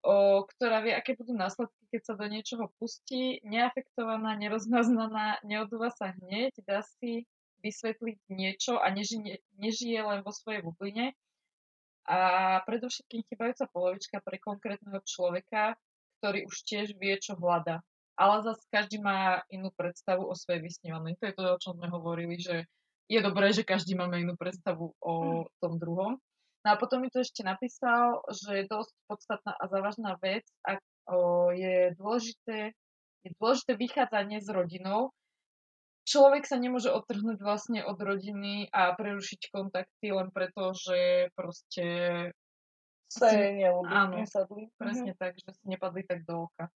o, 0.04 0.44
ktorá 0.44 0.84
vie, 0.84 0.92
aké 0.92 1.16
budú 1.16 1.32
následky, 1.32 1.96
keď 1.96 2.02
sa 2.04 2.14
do 2.20 2.28
niečoho 2.28 2.68
pustí, 2.76 3.40
neafektovaná, 3.40 4.36
nerozmaznaná, 4.36 5.40
neodúva 5.48 5.88
sa 5.88 6.12
hneď, 6.20 6.60
dá 6.68 6.84
si 7.00 7.24
vysvetliť 7.64 8.20
niečo 8.28 8.76
a 8.76 8.92
nežije, 8.92 9.40
nežije 9.56 9.96
len 10.04 10.20
vo 10.20 10.28
svojej 10.28 10.60
bubline, 10.60 11.16
a 12.08 12.58
predovšetkým 12.66 13.22
chybajúca 13.30 13.70
polovička 13.70 14.16
pre 14.22 14.36
konkrétneho 14.42 14.98
človeka, 15.06 15.78
ktorý 16.18 16.46
už 16.46 16.56
tiež 16.66 16.86
vie, 16.98 17.14
čo 17.18 17.38
hľada. 17.38 17.82
Ale 18.18 18.44
zase 18.44 18.62
každý 18.68 19.00
má 19.00 19.40
inú 19.48 19.72
predstavu 19.72 20.28
o 20.28 20.34
svojej 20.36 20.60
vysnívanej. 20.60 21.16
To 21.18 21.24
je 21.30 21.34
to, 21.34 21.42
o 21.46 21.60
čom 21.62 21.74
sme 21.80 21.88
hovorili, 21.88 22.36
že 22.38 22.68
je 23.10 23.20
dobré, 23.22 23.50
že 23.50 23.66
každý 23.66 23.98
máme 23.98 24.20
inú 24.20 24.34
predstavu 24.38 24.94
o 24.98 25.14
hm. 25.42 25.50
tom 25.62 25.78
druhom. 25.78 26.18
No 26.62 26.68
a 26.70 26.78
potom 26.78 27.02
mi 27.02 27.10
to 27.10 27.18
ešte 27.18 27.42
napísal, 27.42 28.22
že 28.30 28.62
je 28.62 28.70
dosť 28.70 28.94
podstatná 29.10 29.52
a 29.58 29.64
závažná 29.66 30.14
vec 30.22 30.46
a 30.62 30.78
je 31.50 31.90
dôležité, 31.98 32.70
je 33.26 33.30
dôležité 33.34 33.74
vychádzanie 33.74 34.38
s 34.38 34.46
rodinou, 34.46 35.10
človek 36.06 36.46
sa 36.46 36.58
nemôže 36.58 36.90
odtrhnúť 36.90 37.38
vlastne 37.42 37.80
od 37.86 37.98
rodiny 37.98 38.68
a 38.70 38.94
prerušiť 38.94 39.50
kontakty 39.50 40.10
len 40.10 40.28
preto, 40.34 40.74
že 40.74 41.30
proste 41.34 41.86
sa 43.12 43.28
je 43.28 43.60
neľúbi, 43.60 43.92
áno, 43.92 44.14
nesadli. 44.24 44.72
Presne 44.80 45.12
mm-hmm. 45.12 45.20
tak, 45.20 45.36
že 45.36 45.50
si 45.52 45.64
nepadli 45.68 46.02
tak 46.08 46.24
do 46.24 46.48
oka. 46.48 46.72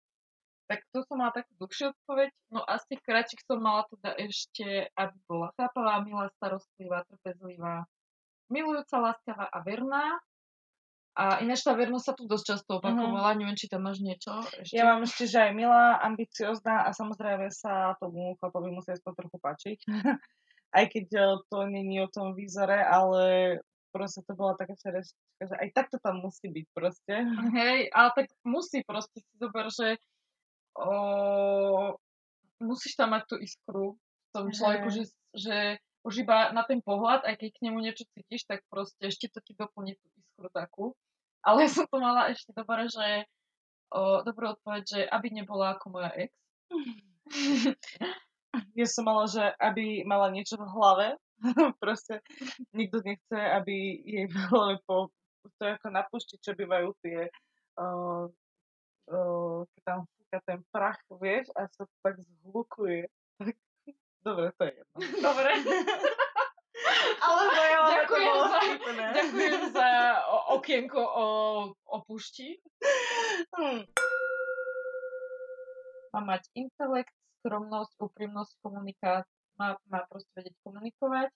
Tak 0.66 0.82
to 0.90 1.06
som 1.06 1.22
mala 1.22 1.32
takú 1.32 1.48
dlhšiu 1.62 1.94
odpoveď. 1.94 2.30
No 2.52 2.60
a 2.60 2.76
z 2.76 2.84
tých 2.92 3.02
kratších 3.06 3.42
som 3.46 3.62
mala 3.62 3.86
teda 3.88 4.18
ešte, 4.20 4.90
aby 4.92 5.16
bola 5.24 5.48
chápavá, 5.56 6.02
milá, 6.02 6.26
starostlivá, 6.36 7.06
trpezlivá, 7.08 7.86
milujúca, 8.52 9.00
láskavá 9.00 9.46
a 9.48 9.58
verná, 9.62 10.18
a 11.16 11.40
ináč 11.40 11.64
tá 11.64 11.72
vernosť 11.72 12.04
sa 12.04 12.12
tu 12.12 12.28
dosť 12.28 12.44
často 12.44 12.76
opakovala, 12.76 13.32
mm-hmm. 13.32 13.40
neviem, 13.40 13.56
či 13.56 13.72
tam 13.72 13.88
máš 13.88 14.04
niečo 14.04 14.36
ešte. 14.60 14.76
Ja 14.76 14.84
mám 14.84 15.00
ešte, 15.00 15.24
že 15.24 15.48
aj 15.48 15.52
milá, 15.56 15.96
ambiciozná 16.04 16.84
a 16.84 16.92
samozrejme 16.92 17.48
sa 17.48 17.96
tomu 17.96 18.36
chlapovi 18.36 18.68
musí 18.68 18.92
aspoň 18.92 19.12
trochu 19.16 19.38
páčiť. 19.40 19.78
aj 20.76 20.84
keď 20.92 21.06
e, 21.16 21.24
to 21.48 21.58
není 21.72 21.96
o 22.04 22.12
tom 22.12 22.36
výzore, 22.36 22.84
ale 22.84 23.56
proste 23.96 24.20
to 24.28 24.36
bola 24.36 24.52
taká 24.60 24.76
čereška, 24.76 25.16
že 25.40 25.56
aj 25.56 25.68
takto 25.72 25.96
tam 26.04 26.20
musí 26.20 26.52
byť 26.52 26.66
proste. 26.76 27.14
Hej, 27.56 27.88
ale 27.96 28.08
tak 28.12 28.26
musí 28.44 28.84
proste 28.84 29.24
si 29.24 29.32
zober, 29.40 29.72
že 29.72 29.96
o, 30.76 31.96
musíš 32.60 32.92
tam 33.00 33.16
mať 33.16 33.24
tú 33.24 33.36
iskru 33.40 33.96
v 33.96 34.30
tom 34.36 34.52
človeku, 34.52 34.92
že, 34.92 35.08
že 35.32 35.56
už 36.04 36.28
iba 36.28 36.52
na 36.52 36.62
ten 36.68 36.84
pohľad, 36.84 37.24
aj 37.24 37.40
keď 37.40 37.50
k 37.56 37.62
nemu 37.64 37.78
niečo 37.80 38.04
cítiš, 38.12 38.44
tak 38.44 38.60
proste 38.68 39.00
ešte 39.08 39.32
to 39.32 39.40
ti 39.40 39.56
doplní 39.56 39.96
tú 39.96 40.06
iskru 40.20 40.48
takú. 40.52 40.84
Ale 41.46 41.62
ja 41.64 41.70
som 41.70 41.86
to 41.86 42.02
mala 42.02 42.34
ešte 42.34 42.50
dobre, 42.50 42.90
že 42.90 43.22
o, 43.94 44.26
dobrú 44.26 44.58
odpoveď, 44.58 44.82
že 44.82 45.00
aby 45.06 45.30
nebola 45.30 45.78
ako 45.78 45.94
moja 45.94 46.10
ex. 46.18 46.34
ja 48.78 48.86
som 48.90 49.06
mala, 49.06 49.30
že 49.30 49.46
aby 49.62 50.02
mala 50.02 50.34
niečo 50.34 50.58
v 50.58 50.66
hlave. 50.66 51.08
Proste 51.82 52.18
nikto 52.74 52.98
nechce, 53.06 53.38
aby 53.38 54.02
jej 54.02 54.26
v 54.26 54.36
hlave 54.50 54.82
po 54.88 55.14
to 55.58 55.62
je 55.62 55.72
ako 55.78 55.88
na 55.94 56.02
pušti, 56.02 56.42
čo 56.42 56.58
bývajú 56.58 56.90
tie 57.06 57.30
uh, 57.78 58.26
uh, 59.14 59.60
tam 59.86 60.02
fúka 60.18 60.38
ten 60.42 60.60
prach, 60.74 60.98
vieš, 61.22 61.46
a 61.54 61.70
sa 61.70 61.86
to 61.86 61.96
tak 62.02 62.18
zhlukuje. 62.42 63.06
Tak, 63.38 63.54
dobre, 64.26 64.50
to 64.58 64.62
je 64.66 64.72
jedno. 64.74 64.98
Dobre. 65.22 65.50
Ale 67.20 67.42
ďakujem, 67.96 68.36
za, 68.36 68.60
ďakujem 69.18 69.60
za 69.72 69.90
okienko 70.52 71.00
o, 71.00 71.26
o 71.72 71.96
pušti. 72.04 72.60
Hmm. 73.56 73.84
Má 76.12 76.20
mať 76.24 76.48
intelekt, 76.56 77.12
skromnosť, 77.40 77.92
úprimnosť, 78.00 78.52
komunikát, 78.64 79.24
má, 79.60 79.76
má 79.88 80.04
proste 80.08 80.32
vedieť 80.36 80.56
komunikovať 80.64 81.28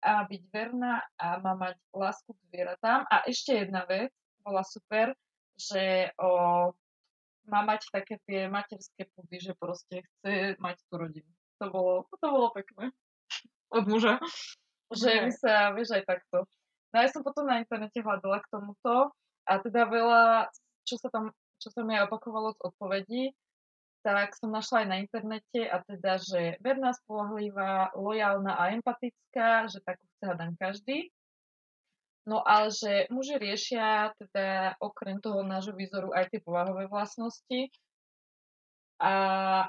a 0.00 0.24
byť 0.24 0.42
verná 0.48 1.04
a 1.20 1.26
má 1.44 1.52
mať 1.58 1.76
lásku 1.92 2.32
k 2.32 2.40
zvieratám. 2.50 3.04
A 3.10 3.26
ešte 3.28 3.52
jedna 3.66 3.84
vec, 3.84 4.10
bola 4.40 4.64
super, 4.64 5.12
že 5.60 6.08
o, 6.16 6.72
má 7.44 7.60
mať 7.66 7.92
také 7.92 8.16
tie 8.24 8.48
materské 8.48 9.04
pudy, 9.12 9.36
že 9.36 9.52
proste 9.52 10.00
chce 10.00 10.56
mať 10.56 10.80
tú 10.88 10.94
rodinu. 10.96 11.30
To 11.60 11.68
bolo, 11.68 11.94
to 12.08 12.26
bolo 12.32 12.48
pekné. 12.56 12.88
Od 13.70 13.84
muža 13.84 14.16
že 14.94 15.10
by 15.26 15.30
sa, 15.34 15.70
vieš, 15.74 15.94
aj 15.94 16.04
takto. 16.06 16.46
No 16.90 16.96
ja 16.98 17.08
som 17.10 17.22
potom 17.22 17.46
na 17.46 17.62
internete 17.62 18.02
hľadala 18.02 18.42
k 18.42 18.50
tomuto 18.50 19.14
a 19.46 19.52
teda 19.62 19.86
veľa, 19.86 20.50
čo 20.82 20.98
sa 20.98 21.06
tam, 21.08 21.30
čo 21.62 21.70
sa 21.70 21.86
mi 21.86 21.94
aj 21.94 22.10
opakovalo 22.10 22.50
z 22.54 22.60
odpovedí, 22.66 23.22
tak 24.00 24.32
som 24.34 24.50
našla 24.50 24.84
aj 24.84 24.88
na 24.88 24.96
internete 25.04 25.60
a 25.68 25.84
teda, 25.84 26.16
že 26.18 26.56
verná, 26.64 26.90
spolahlivá, 26.96 27.92
lojálna 27.94 28.56
a 28.56 28.72
empatická, 28.72 29.68
že 29.68 29.84
takú 29.84 30.02
chce 30.16 30.24
hádam 30.24 30.56
každý. 30.56 31.12
No 32.28 32.44
ale 32.44 32.68
že 32.72 33.08
muži 33.08 33.36
riešia 33.40 34.12
teda 34.16 34.76
okrem 34.80 35.20
toho 35.20 35.40
nášho 35.44 35.72
výzoru 35.72 36.12
aj 36.12 36.32
tie 36.32 36.40
povahové 36.40 36.84
vlastnosti 36.88 37.72
a 39.00 39.14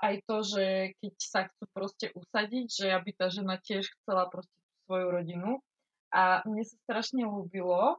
aj 0.03 0.15
to, 0.27 0.37
že 0.43 0.65
keď 0.99 1.13
sa 1.17 1.39
chcú 1.47 1.63
proste 1.71 2.07
usadiť, 2.11 2.67
že 2.67 2.87
aby 2.91 3.15
tá 3.15 3.31
žena 3.31 3.55
tiež 3.55 3.87
chcela 3.87 4.27
proste 4.27 4.61
svoju 4.91 5.07
rodinu. 5.07 5.63
A 6.12 6.43
mne 6.43 6.67
sa 6.67 6.75
strašne 6.83 7.24
ľúbilo, 7.24 7.95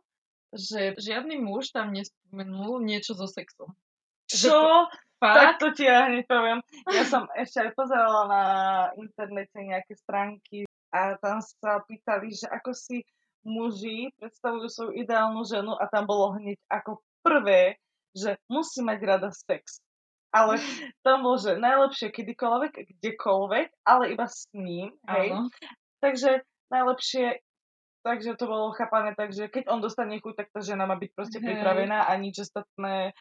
že 0.53 0.93
žiadny 1.01 1.41
muž 1.41 1.73
tam 1.73 1.97
nespomenul 1.97 2.85
niečo 2.85 3.17
so 3.17 3.25
sexom. 3.25 3.73
Čo? 4.29 4.93
Fakt? 5.17 5.39
Tak 5.41 5.55
to 5.57 5.69
ti 5.73 5.89
ja 5.89 6.13
hneď 6.13 6.29
poviem. 6.29 6.61
Ja 6.93 7.09
som 7.09 7.25
ešte 7.33 7.65
aj 7.65 7.71
pozerala 7.73 8.29
na 8.29 8.45
internete 9.01 9.57
nejaké 9.57 9.97
stránky 9.97 10.69
a 10.93 11.17
tam 11.17 11.41
sa 11.41 11.81
pýtali, 11.89 12.37
že 12.37 12.45
ako 12.53 12.77
si 12.77 13.01
muži 13.49 14.13
predstavujú 14.21 14.69
svoju 14.69 14.93
ideálnu 15.01 15.41
ženu 15.49 15.73
a 15.81 15.89
tam 15.89 16.05
bolo 16.05 16.37
hneď 16.37 16.61
ako 16.69 17.01
prvé, 17.25 17.81
že 18.13 18.37
musí 18.53 18.85
mať 18.85 18.99
rada 19.09 19.31
sex. 19.33 19.81
ale 20.35 20.59
tam 21.07 21.25
bolo, 21.25 21.41
že 21.41 21.61
najlepšie 21.61 22.13
kedykoľvek, 22.13 22.73
kdekoľvek, 23.01 23.69
ale 23.89 24.05
iba 24.13 24.27
s 24.27 24.49
ním, 24.53 24.93
hej. 25.07 25.33
Áno. 25.33 25.49
Takže 26.03 26.43
najlepšie, 26.73 27.45
takže 28.03 28.35
to 28.41 28.45
bolo 28.49 28.73
chápané, 28.73 29.15
takže 29.15 29.53
keď 29.53 29.69
on 29.69 29.85
dostane 29.85 30.19
chuť, 30.19 30.35
tak 30.35 30.49
tá 30.51 30.61
žena 30.65 30.89
má 30.89 30.97
byť 30.97 31.11
proste 31.13 31.39
Hej. 31.39 31.47
pripravená 31.47 32.09
a 32.09 32.13
nič 32.19 32.43
ostatné 32.43 33.13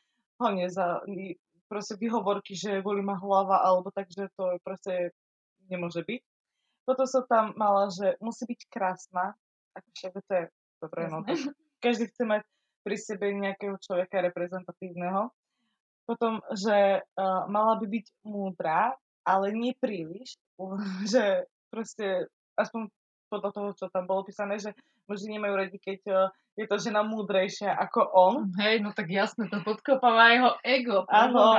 ho 0.41 0.48
neza, 0.55 1.03
proste 1.70 1.96
výhovorky, 1.96 2.58
že 2.58 2.81
boli 2.81 3.05
ma 3.05 3.15
hlava, 3.15 3.62
alebo 3.62 3.93
takže 3.93 4.27
to 4.36 4.58
proste 4.65 5.13
nemôže 5.70 6.01
byť. 6.03 6.22
Potom 6.84 7.05
som 7.05 7.24
tam 7.29 7.53
mala, 7.55 7.88
že 7.93 8.17
musí 8.20 8.43
byť 8.50 8.62
krásna, 8.67 9.38
akože 9.77 10.08
to 10.25 10.34
je 10.34 10.43
dobré, 10.81 11.08
no 11.08 11.22
tak 11.22 11.38
každý 11.79 12.10
chce 12.10 12.24
mať 12.25 12.41
pri 12.81 12.98
sebe 12.98 13.29
nejakého 13.31 13.77
človeka 13.77 14.25
reprezentatívneho. 14.25 15.29
Potom, 16.10 16.41
že 16.58 17.05
uh, 17.05 17.46
mala 17.48 17.77
by 17.77 17.86
byť 17.86 18.05
múdra, 18.25 18.98
ale 19.22 19.53
nie 19.53 19.77
príliš, 19.77 20.36
že 21.13 21.46
proste, 21.70 22.27
aspoň 22.58 22.89
podľa 23.32 23.52
toho, 23.56 23.70
čo 23.72 23.86
tam 23.88 24.04
bolo 24.04 24.28
písané, 24.28 24.60
že 24.60 24.76
muži 25.08 25.32
nemajú 25.32 25.54
radi, 25.56 25.80
keď 25.80 26.02
uh, 26.12 26.28
je 26.60 26.68
to 26.68 26.76
žena 26.84 27.08
múdrejšia 27.08 27.72
ako 27.72 28.12
on. 28.12 28.36
Hej, 28.60 28.84
no 28.84 28.92
tak 28.92 29.08
jasne, 29.08 29.48
to 29.48 29.64
podkopáva 29.64 30.36
jeho 30.36 30.52
ego. 30.68 30.98
Áno. 31.08 31.56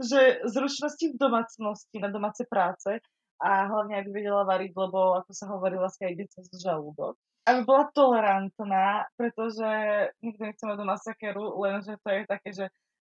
Že 0.00 0.48
zručnosti 0.48 1.04
v 1.12 1.20
domácnosti, 1.20 1.96
na 2.00 2.08
domáce 2.08 2.48
práce 2.48 3.04
a 3.40 3.68
hlavne, 3.68 4.00
aby 4.00 4.08
vedela 4.24 4.48
variť, 4.48 4.72
lebo 4.72 5.20
ako 5.20 5.32
sa 5.36 5.48
hovorí, 5.52 5.76
láska 5.76 6.08
ide 6.08 6.28
cez 6.32 6.48
žalúdok. 6.56 7.16
Aby 7.48 7.64
bola 7.64 7.84
tolerantná, 7.92 9.08
pretože 9.16 9.68
nikto 10.20 10.44
nechce 10.44 10.64
mať 10.64 10.76
doma 10.76 10.96
sekeru, 11.00 11.56
lenže 11.60 11.96
to 12.00 12.08
je 12.12 12.20
také, 12.28 12.50
že 12.52 12.64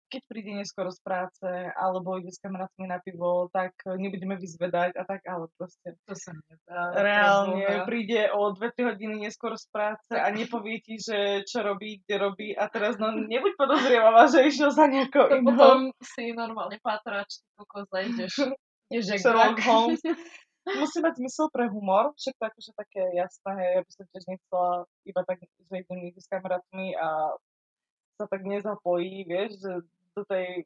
keď 0.05 0.21
príde 0.25 0.51
neskoro 0.53 0.89
z 0.89 0.99
práce 0.99 1.47
alebo 1.73 2.15
ide 2.15 2.29
s 2.29 2.37
kamarátmi 2.37 2.85
na 2.85 2.97
pivo, 2.97 3.49
tak 3.49 3.73
nebudeme 3.85 4.35
vyzvedať 4.35 4.93
a 4.93 5.03
tak, 5.03 5.25
ale 5.25 5.49
proste 5.53 5.97
To 6.03 6.13
sa 6.13 6.31
nedá. 6.31 6.79
reálne 6.95 7.61
preboha. 7.61 7.85
príde 7.85 8.21
o 8.29 8.51
2-3 8.51 8.91
hodiny 8.91 9.15
neskôr 9.21 9.55
z 9.55 9.65
práce 9.67 10.11
a 10.11 10.27
nepovie 10.29 10.79
ti, 10.79 10.95
že 10.95 11.43
čo 11.43 11.61
robí, 11.61 11.99
kde 12.01 12.15
robí 12.17 12.47
a 12.51 12.67
teraz 12.67 12.95
no 12.95 13.11
nebuď 13.11 13.53
podozrievavá, 13.55 14.27
že 14.27 14.45
išiel 14.45 14.69
za 14.69 14.85
nejakou 14.91 15.25
To 15.25 15.35
inou. 15.35 15.47
potom 15.47 15.77
si 15.99 16.31
normálne 16.31 16.77
patrač, 16.79 17.41
ty 17.41 17.47
kokos, 17.55 17.85
zajdeš. 17.87 18.33
Jak 18.87 19.17
Sherlock. 19.17 19.57
Holmes. 19.61 20.01
Musí 20.65 20.97
mať 20.97 21.13
zmysel 21.15 21.45
pre 21.49 21.69
humor, 21.69 22.17
však 22.17 22.33
to 22.35 22.43
akože 22.43 22.71
také 22.73 23.03
jasné, 23.13 23.51
hej, 23.53 23.69
ja 23.69 23.81
by 23.81 23.91
som 23.93 24.05
tiež 24.09 24.25
nechcela 24.25 24.69
iba 25.05 25.21
tak, 25.21 25.37
že 25.37 25.73
idem 25.77 25.97
niekde 26.01 26.17
s 26.17 26.25
kamarátmi 26.25 26.97
a 26.97 27.37
sa 28.15 28.25
tak 28.31 28.47
nezapojí, 28.47 29.27
vieš, 29.27 29.59
že 29.59 29.73
do 30.15 30.23
tej, 30.23 30.63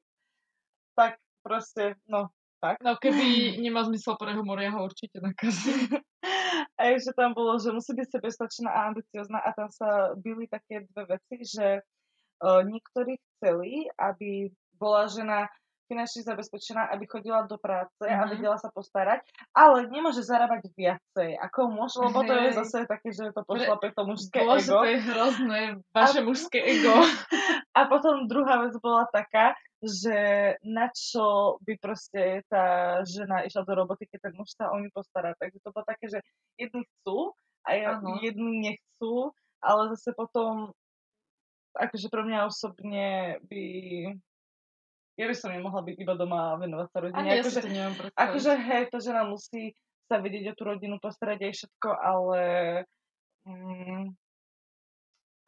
tak 0.93 1.17
proste, 1.41 1.97
no, 2.05 2.29
tak. 2.61 2.77
No 2.83 2.95
keby 2.99 3.23
nemá 3.63 3.83
zmysel 3.87 4.15
pre 4.19 4.35
humor, 4.35 4.59
ja 4.61 4.71
ho 4.75 4.85
určite 4.85 5.17
nakazím. 5.23 5.89
A 6.79 6.95
ešte 6.95 7.11
tam 7.15 7.35
bolo, 7.35 7.59
že 7.59 7.75
musí 7.75 7.91
byť 7.91 8.07
sebestačná 8.07 8.71
a 8.71 8.87
ambiciozná 8.91 9.39
a 9.43 9.51
tam 9.51 9.67
sa 9.67 10.15
byli 10.15 10.47
také 10.47 10.87
dve 10.91 11.15
veci, 11.15 11.43
že 11.43 11.83
uh, 11.83 12.63
niektorí 12.63 13.19
chceli, 13.19 13.87
aby 13.99 14.47
bola 14.79 15.11
žena 15.11 15.51
finančne 15.89 16.21
zabezpečená, 16.21 16.93
aby 16.93 17.03
chodila 17.03 17.43
do 17.43 17.57
práce 17.57 18.05
a 18.05 18.23
Mhm. 18.23 18.29
vedela 18.29 18.55
sa 18.55 18.69
postarať, 18.69 19.25
ale 19.51 19.89
nemôže 19.89 20.21
zarábať 20.21 20.69
viacej 20.71 21.33
ako 21.41 21.59
muž, 21.67 21.97
lebo 21.97 22.21
to 22.21 22.31
je 22.31 22.49
zase 22.55 22.85
také, 22.85 23.09
že 23.09 23.33
to 23.33 23.41
pošlape 23.41 23.89
to 23.89 24.01
mužské 24.05 24.39
Bože, 24.39 24.69
ego. 24.69 24.77
to 24.77 24.87
je 24.87 24.99
hrozné, 25.01 25.61
vaše 25.89 26.21
mužské 26.21 26.59
ego. 26.61 26.93
A 27.73 27.85
potom 27.85 28.27
druhá 28.27 28.61
vec 28.61 28.75
bola 28.77 29.09
taká, 29.09 29.57
že 29.79 30.17
na 30.61 30.91
čo 30.91 31.57
by 31.63 31.73
proste 31.79 32.43
tá 32.45 32.99
žena 33.01 33.41
išla 33.41 33.63
do 33.63 33.73
roboty, 33.73 34.05
keď 34.05 34.29
ten 34.29 34.33
muž 34.35 34.51
sa 34.53 34.69
o 34.69 34.77
ňu 34.77 34.91
postará. 34.91 35.31
Takže 35.33 35.57
to 35.57 35.71
bolo 35.71 35.87
také, 35.87 36.05
že 36.05 36.19
jedni 36.53 36.83
chcú 36.83 37.31
a 37.63 37.69
Áno. 37.95 38.19
jedni 38.19 38.59
nechcú, 38.59 39.31
ale 39.63 39.95
zase 39.95 40.11
potom, 40.11 40.75
akože 41.73 42.07
pre 42.09 42.21
mňa 42.25 42.39
osobne 42.45 43.07
by... 43.47 43.63
Ja 45.19 45.27
by 45.27 45.35
som 45.35 45.51
nemohla 45.51 45.83
byť 45.83 45.95
iba 45.99 46.15
doma 46.15 46.55
a 46.55 46.59
venovať 46.59 46.87
sa 46.87 46.97
rodine. 47.03 47.19
Ani 47.19 47.29
ja 47.35 47.43
si 47.43 47.59
akože, 47.59 47.61
to 47.67 48.03
akože 48.15 48.53
hej, 48.55 48.83
tá 48.87 48.97
žena 49.03 49.27
musí 49.27 49.75
sa 50.07 50.23
vedieť 50.23 50.55
o 50.55 50.57
tú 50.57 50.63
rodinu, 50.63 50.95
postarať 50.97 51.39
aj 51.43 51.53
všetko, 51.59 51.89
ale... 51.91 52.41
Mm, 53.43 54.15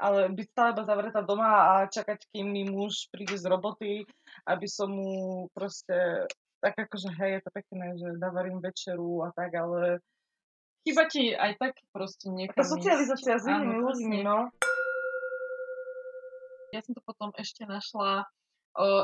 ale 0.01 0.19
byť 0.33 0.47
stále 0.51 0.69
iba 0.75 0.83
zavretá 0.83 1.21
doma 1.23 1.49
a 1.49 1.73
čakať, 1.87 2.19
kým 2.33 2.51
mi 2.51 2.67
muž 2.67 3.07
príde 3.13 3.37
z 3.37 3.45
roboty, 3.47 4.03
aby 4.49 4.67
som 4.67 4.91
mu 4.91 5.47
proste, 5.53 6.25
tak 6.59 6.75
akože 6.75 7.13
hej, 7.21 7.39
je 7.39 7.41
to 7.45 7.51
pekné, 7.53 7.85
že 7.95 8.07
navarím 8.17 8.59
večeru 8.59 9.23
a 9.23 9.31
tak, 9.31 9.53
ale 9.55 10.01
Chyba 10.81 11.05
ti 11.05 11.29
aj 11.37 11.61
tak 11.61 11.77
proste 11.93 12.25
niekam 12.33 12.57
tá 12.57 12.65
socializácia 12.65 13.37
s 13.37 13.45
inými 13.45 13.85
ľuďmi, 13.85 14.17
no. 14.25 14.49
Ja 16.73 16.81
som 16.81 16.97
to 16.97 17.05
potom 17.05 17.29
ešte 17.37 17.69
našla 17.69 18.25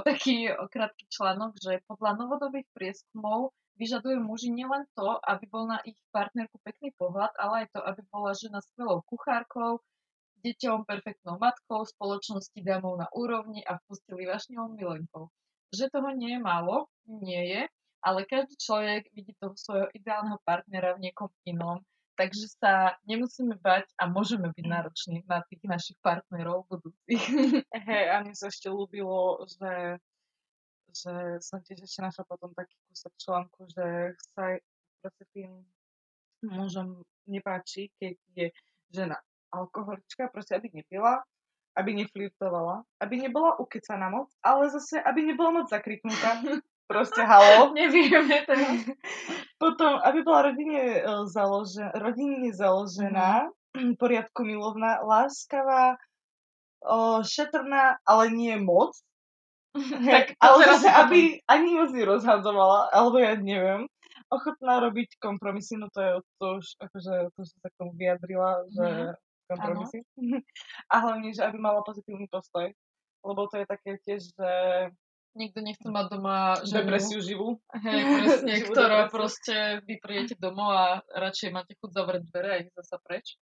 taký 0.08 0.52
krátky 0.72 1.06
článok, 1.12 1.60
že 1.60 1.84
podľa 1.88 2.20
novodobých 2.20 2.68
prieskumov 2.72 3.52
vyžadujú 3.78 4.18
muži 4.24 4.50
nielen 4.50 4.90
to, 4.98 5.22
aby 5.22 5.46
bol 5.48 5.70
na 5.70 5.78
ich 5.86 5.98
partnerku 6.10 6.58
pekný 6.66 6.92
pohľad, 6.98 7.32
ale 7.38 7.66
aj 7.66 7.68
to, 7.78 7.80
aby 7.86 8.02
bola 8.10 8.34
žena 8.34 8.60
skvelou 8.64 9.06
kuchárkou, 9.06 9.80
deťom 10.42 10.86
perfektnou 10.86 11.38
matkou, 11.38 11.86
spoločnosti 11.86 12.58
dámov 12.62 13.02
na 13.02 13.08
úrovni 13.14 13.62
a 13.66 13.78
v 13.78 13.86
posteli 13.90 14.26
vášnivou 14.26 14.74
milenkou. 14.74 15.30
Že 15.74 15.94
toho 15.94 16.10
nie 16.16 16.38
je 16.38 16.42
málo, 16.42 16.90
nie 17.06 17.42
je, 17.54 17.62
ale 18.06 18.20
každý 18.30 18.56
človek 18.58 19.10
vidí 19.14 19.34
toho 19.42 19.58
svojho 19.58 19.90
ideálneho 19.94 20.40
partnera 20.46 20.96
v 20.96 21.10
niekom 21.10 21.30
inom, 21.44 21.82
takže 22.18 22.50
sa 22.58 22.98
nemusíme 23.06 23.62
bať 23.62 23.86
a 24.02 24.10
môžeme 24.10 24.50
byť 24.50 24.66
nároční 24.66 25.22
na 25.30 25.46
tých 25.46 25.62
našich 25.64 25.98
partnerov 26.02 26.66
budúcich. 26.66 27.22
Hej, 27.88 28.06
a 28.10 28.16
mne 28.26 28.34
sa 28.34 28.50
ešte 28.50 28.68
ľúbilo, 28.74 29.46
že, 29.46 30.02
že 30.90 31.14
som 31.46 31.62
tiež 31.62 31.86
ešte 31.86 32.02
našla 32.02 32.26
potom 32.26 32.52
taký 32.58 32.74
kúsok 32.90 33.14
článku, 33.22 33.70
že 33.70 34.18
sa 34.34 34.58
proste 35.06 35.24
tým 35.32 35.62
mužom 36.42 37.06
nepáči, 37.30 37.94
keď 38.02 38.18
je 38.34 38.48
žena 38.90 39.22
alkoholička, 39.54 40.34
proste 40.34 40.58
aby 40.58 40.74
nepila, 40.74 41.22
aby 41.78 41.94
neflirtovala, 41.94 42.82
aby 43.00 43.30
nebola 43.30 43.62
ukecaná 43.62 44.10
moc, 44.10 44.34
ale 44.42 44.74
zase, 44.74 44.98
aby 44.98 45.30
nebola 45.30 45.62
moc 45.62 45.70
zakriknutá. 45.70 46.42
Proste 46.88 47.22
halo. 47.24 47.72
Nevieme 47.78 48.48
teraz. 48.48 48.88
Potom, 49.62 50.00
aby 50.02 50.24
bola 50.24 50.52
rodine, 50.52 51.04
e, 51.04 51.12
založená, 51.28 51.92
rodinne 52.00 52.50
založená, 52.56 53.52
poriadku 54.00 54.48
milovná, 54.48 55.04
láskavá, 55.04 56.00
o, 56.82 57.22
šetrná, 57.22 58.00
ale 58.08 58.32
nie 58.32 58.56
moc. 58.58 58.96
Tak 59.78 60.34
ale 60.42 60.74
zase, 60.74 60.90
aby 60.90 61.20
ani 61.46 61.78
moc 61.78 61.94
nerozhadzovala, 61.94 62.90
alebo 62.90 63.22
ja 63.22 63.38
neviem, 63.38 63.86
ochotná 64.34 64.82
robiť 64.82 65.22
kompromisy, 65.22 65.78
no 65.78 65.86
to 65.94 66.00
je 66.02 66.12
to 66.42 66.46
už, 66.58 66.68
akože, 66.82 67.14
to 67.38 67.40
som 67.46 67.58
sa 67.62 67.70
k 67.70 67.78
tomu 67.78 67.92
vyjadrila, 67.94 68.66
že 68.74 68.86
Mhm. 68.88 69.14
kompromisy. 69.48 69.98
A 70.90 70.96
hlavne, 71.00 71.30
že 71.32 71.46
aby 71.46 71.62
mala 71.62 71.80
pozitívny 71.86 72.26
postoj, 72.28 72.68
lebo 73.22 73.42
to 73.48 73.62
je 73.62 73.66
také 73.70 73.92
tiež, 74.02 74.22
že 74.34 74.50
Nikto 75.38 75.62
nechce 75.62 75.86
mať 75.86 76.06
doma 76.10 76.58
ženu, 76.66 76.74
depresiu 76.82 77.20
živú. 77.22 77.62
hej, 77.86 78.02
presne, 78.02 78.54
živú 78.58 78.74
ktorá 78.74 79.06
depresiu. 79.06 79.14
proste 79.14 79.56
vy 79.86 79.96
prídete 80.02 80.36
domov 80.42 80.74
a 80.74 80.86
radšej 81.14 81.54
máte 81.54 81.78
chuť 81.78 81.90
zavrieť 81.94 82.24
dvere 82.34 82.50
a 82.50 82.60
ísť 82.66 82.74
zasa 82.74 82.98
preč. 83.06 83.38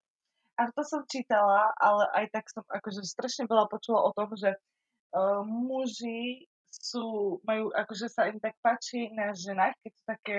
A 0.59 0.71
to 0.75 0.83
som 0.83 1.07
čítala, 1.07 1.71
ale 1.79 2.03
aj 2.15 2.25
tak 2.35 2.45
som 2.51 2.63
akože 2.67 3.03
strašne 3.03 3.47
veľa 3.47 3.71
počula 3.71 4.03
o 4.03 4.11
tom, 4.11 4.35
že 4.35 4.55
uh, 4.55 5.43
muži 5.43 6.47
sú, 6.67 7.39
majú, 7.47 7.71
akože 7.71 8.07
sa 8.11 8.27
im 8.27 8.39
tak 8.43 8.55
páči 8.59 9.11
na 9.15 9.31
ženách, 9.31 9.75
keď 9.79 9.91
sú 9.95 10.03
také, 10.03 10.37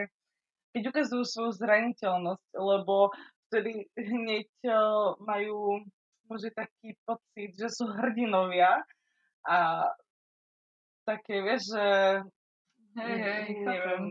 keď 0.77 0.83
ukazujú 0.93 1.25
svoju 1.25 1.53
zraniteľnosť, 1.57 2.49
lebo 2.53 3.13
vtedy 3.49 3.89
hneď 3.97 4.49
uh, 4.69 5.17
majú 5.25 5.85
muži 6.29 6.53
taký 6.53 6.97
pocit, 7.07 7.57
že 7.57 7.69
sú 7.73 7.89
hrdinovia 7.89 8.83
a 9.47 9.89
také, 11.07 11.41
vieš, 11.41 11.71
že 11.71 11.87
Hej, 12.97 13.17
hej, 13.21 13.47
neviem, 13.61 14.05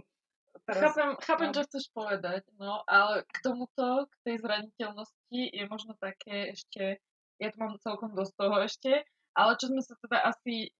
teraz, 0.65 0.93
Chápem, 0.93 1.09
chápem 1.21 1.49
no. 1.49 1.55
čo 1.57 1.61
chceš 1.65 1.85
povedať, 1.93 2.41
no, 2.57 2.81
ale 2.89 3.25
k 3.29 3.37
tomuto, 3.41 4.05
k 4.09 4.15
tej 4.25 4.35
zraniteľnosti 4.41 5.41
je 5.53 5.63
možno 5.69 5.93
také 5.97 6.53
ešte, 6.53 7.01
ja 7.41 7.47
tu 7.53 7.57
mám 7.61 7.77
celkom 7.81 8.13
dosť 8.13 8.33
toho 8.37 8.57
ešte, 8.61 8.93
ale 9.35 9.51
čo 9.59 9.67
sme 9.67 9.83
sa 9.83 9.93
teda 9.99 10.17
asi 10.31 10.71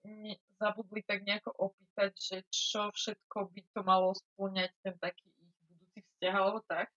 zabudli 0.56 1.04
tak 1.04 1.28
nejako 1.28 1.52
opýtať, 1.52 2.16
že 2.16 2.38
čo 2.48 2.88
všetko 2.96 3.52
by 3.52 3.62
to 3.76 3.80
malo 3.84 4.16
spĺňať 4.16 4.72
ten 4.80 4.96
taký 5.04 5.28
ich 5.28 5.52
budúci 5.60 6.00
vzťah 6.00 6.34
alebo 6.34 6.60
tak. 6.64 6.88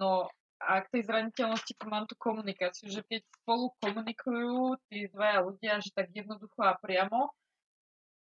No 0.00 0.32
a 0.56 0.80
k 0.80 0.90
tej 0.96 1.02
zraniteľnosti 1.04 1.72
tu 1.76 1.84
mám 1.92 2.08
tú 2.08 2.16
komunikáciu, 2.16 2.88
že 2.88 3.04
keď 3.04 3.20
spolu 3.44 3.76
komunikujú 3.84 4.80
tí 4.88 5.04
dvaja 5.12 5.44
ľudia, 5.44 5.84
že 5.84 5.92
tak 5.92 6.08
jednoducho 6.16 6.64
a 6.64 6.80
priamo, 6.80 7.28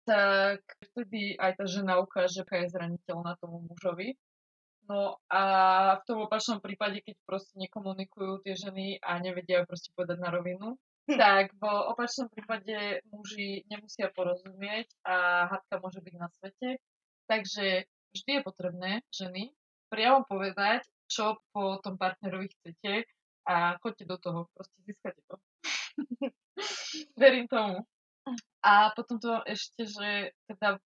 tak 0.04 0.60
vtedy 0.92 1.40
aj 1.40 1.60
tá 1.60 1.66
žena 1.68 2.00
ukáže, 2.00 2.44
aká 2.44 2.64
je 2.64 2.74
zraniteľná 2.76 3.40
tomu 3.40 3.64
mužovi. 3.68 4.16
No 4.92 5.16
a 5.32 5.42
v 6.00 6.04
tom 6.04 6.28
opačnom 6.28 6.60
prípade, 6.60 7.00
keď 7.00 7.16
proste 7.24 7.56
nekomunikujú 7.56 8.44
tie 8.44 8.54
ženy 8.60 9.00
a 9.00 9.16
nevedia 9.24 9.64
proste 9.64 9.96
povedať 9.96 10.20
na 10.20 10.28
rovinu, 10.28 10.76
hm. 11.08 11.16
tak 11.16 11.56
v 11.56 11.64
opačnom 11.64 12.28
prípade 12.28 13.00
muži 13.08 13.64
nemusia 13.72 14.12
porozumieť 14.12 14.92
a 15.08 15.48
hadka 15.48 15.80
môže 15.80 16.04
byť 16.04 16.16
na 16.20 16.28
svete. 16.36 16.70
Takže 17.32 17.88
vždy 18.12 18.32
je 18.40 18.42
potrebné 18.44 18.92
ženy 19.16 19.56
priamo 19.88 20.26
povedať, 20.26 20.84
čo 21.06 21.38
po 21.54 21.78
tom 21.80 22.02
partnerovi 22.02 22.50
chcete 22.50 23.06
a 23.46 23.78
choďte 23.78 24.06
do 24.10 24.18
toho, 24.18 24.40
proste 24.58 24.78
získate 24.82 25.22
to. 25.30 25.36
Verím 27.22 27.46
tomu. 27.46 27.86
A 28.64 28.96
potom 28.96 29.20
to 29.20 29.44
ešte, 29.44 29.84
že 29.84 30.32
teda 30.48 30.80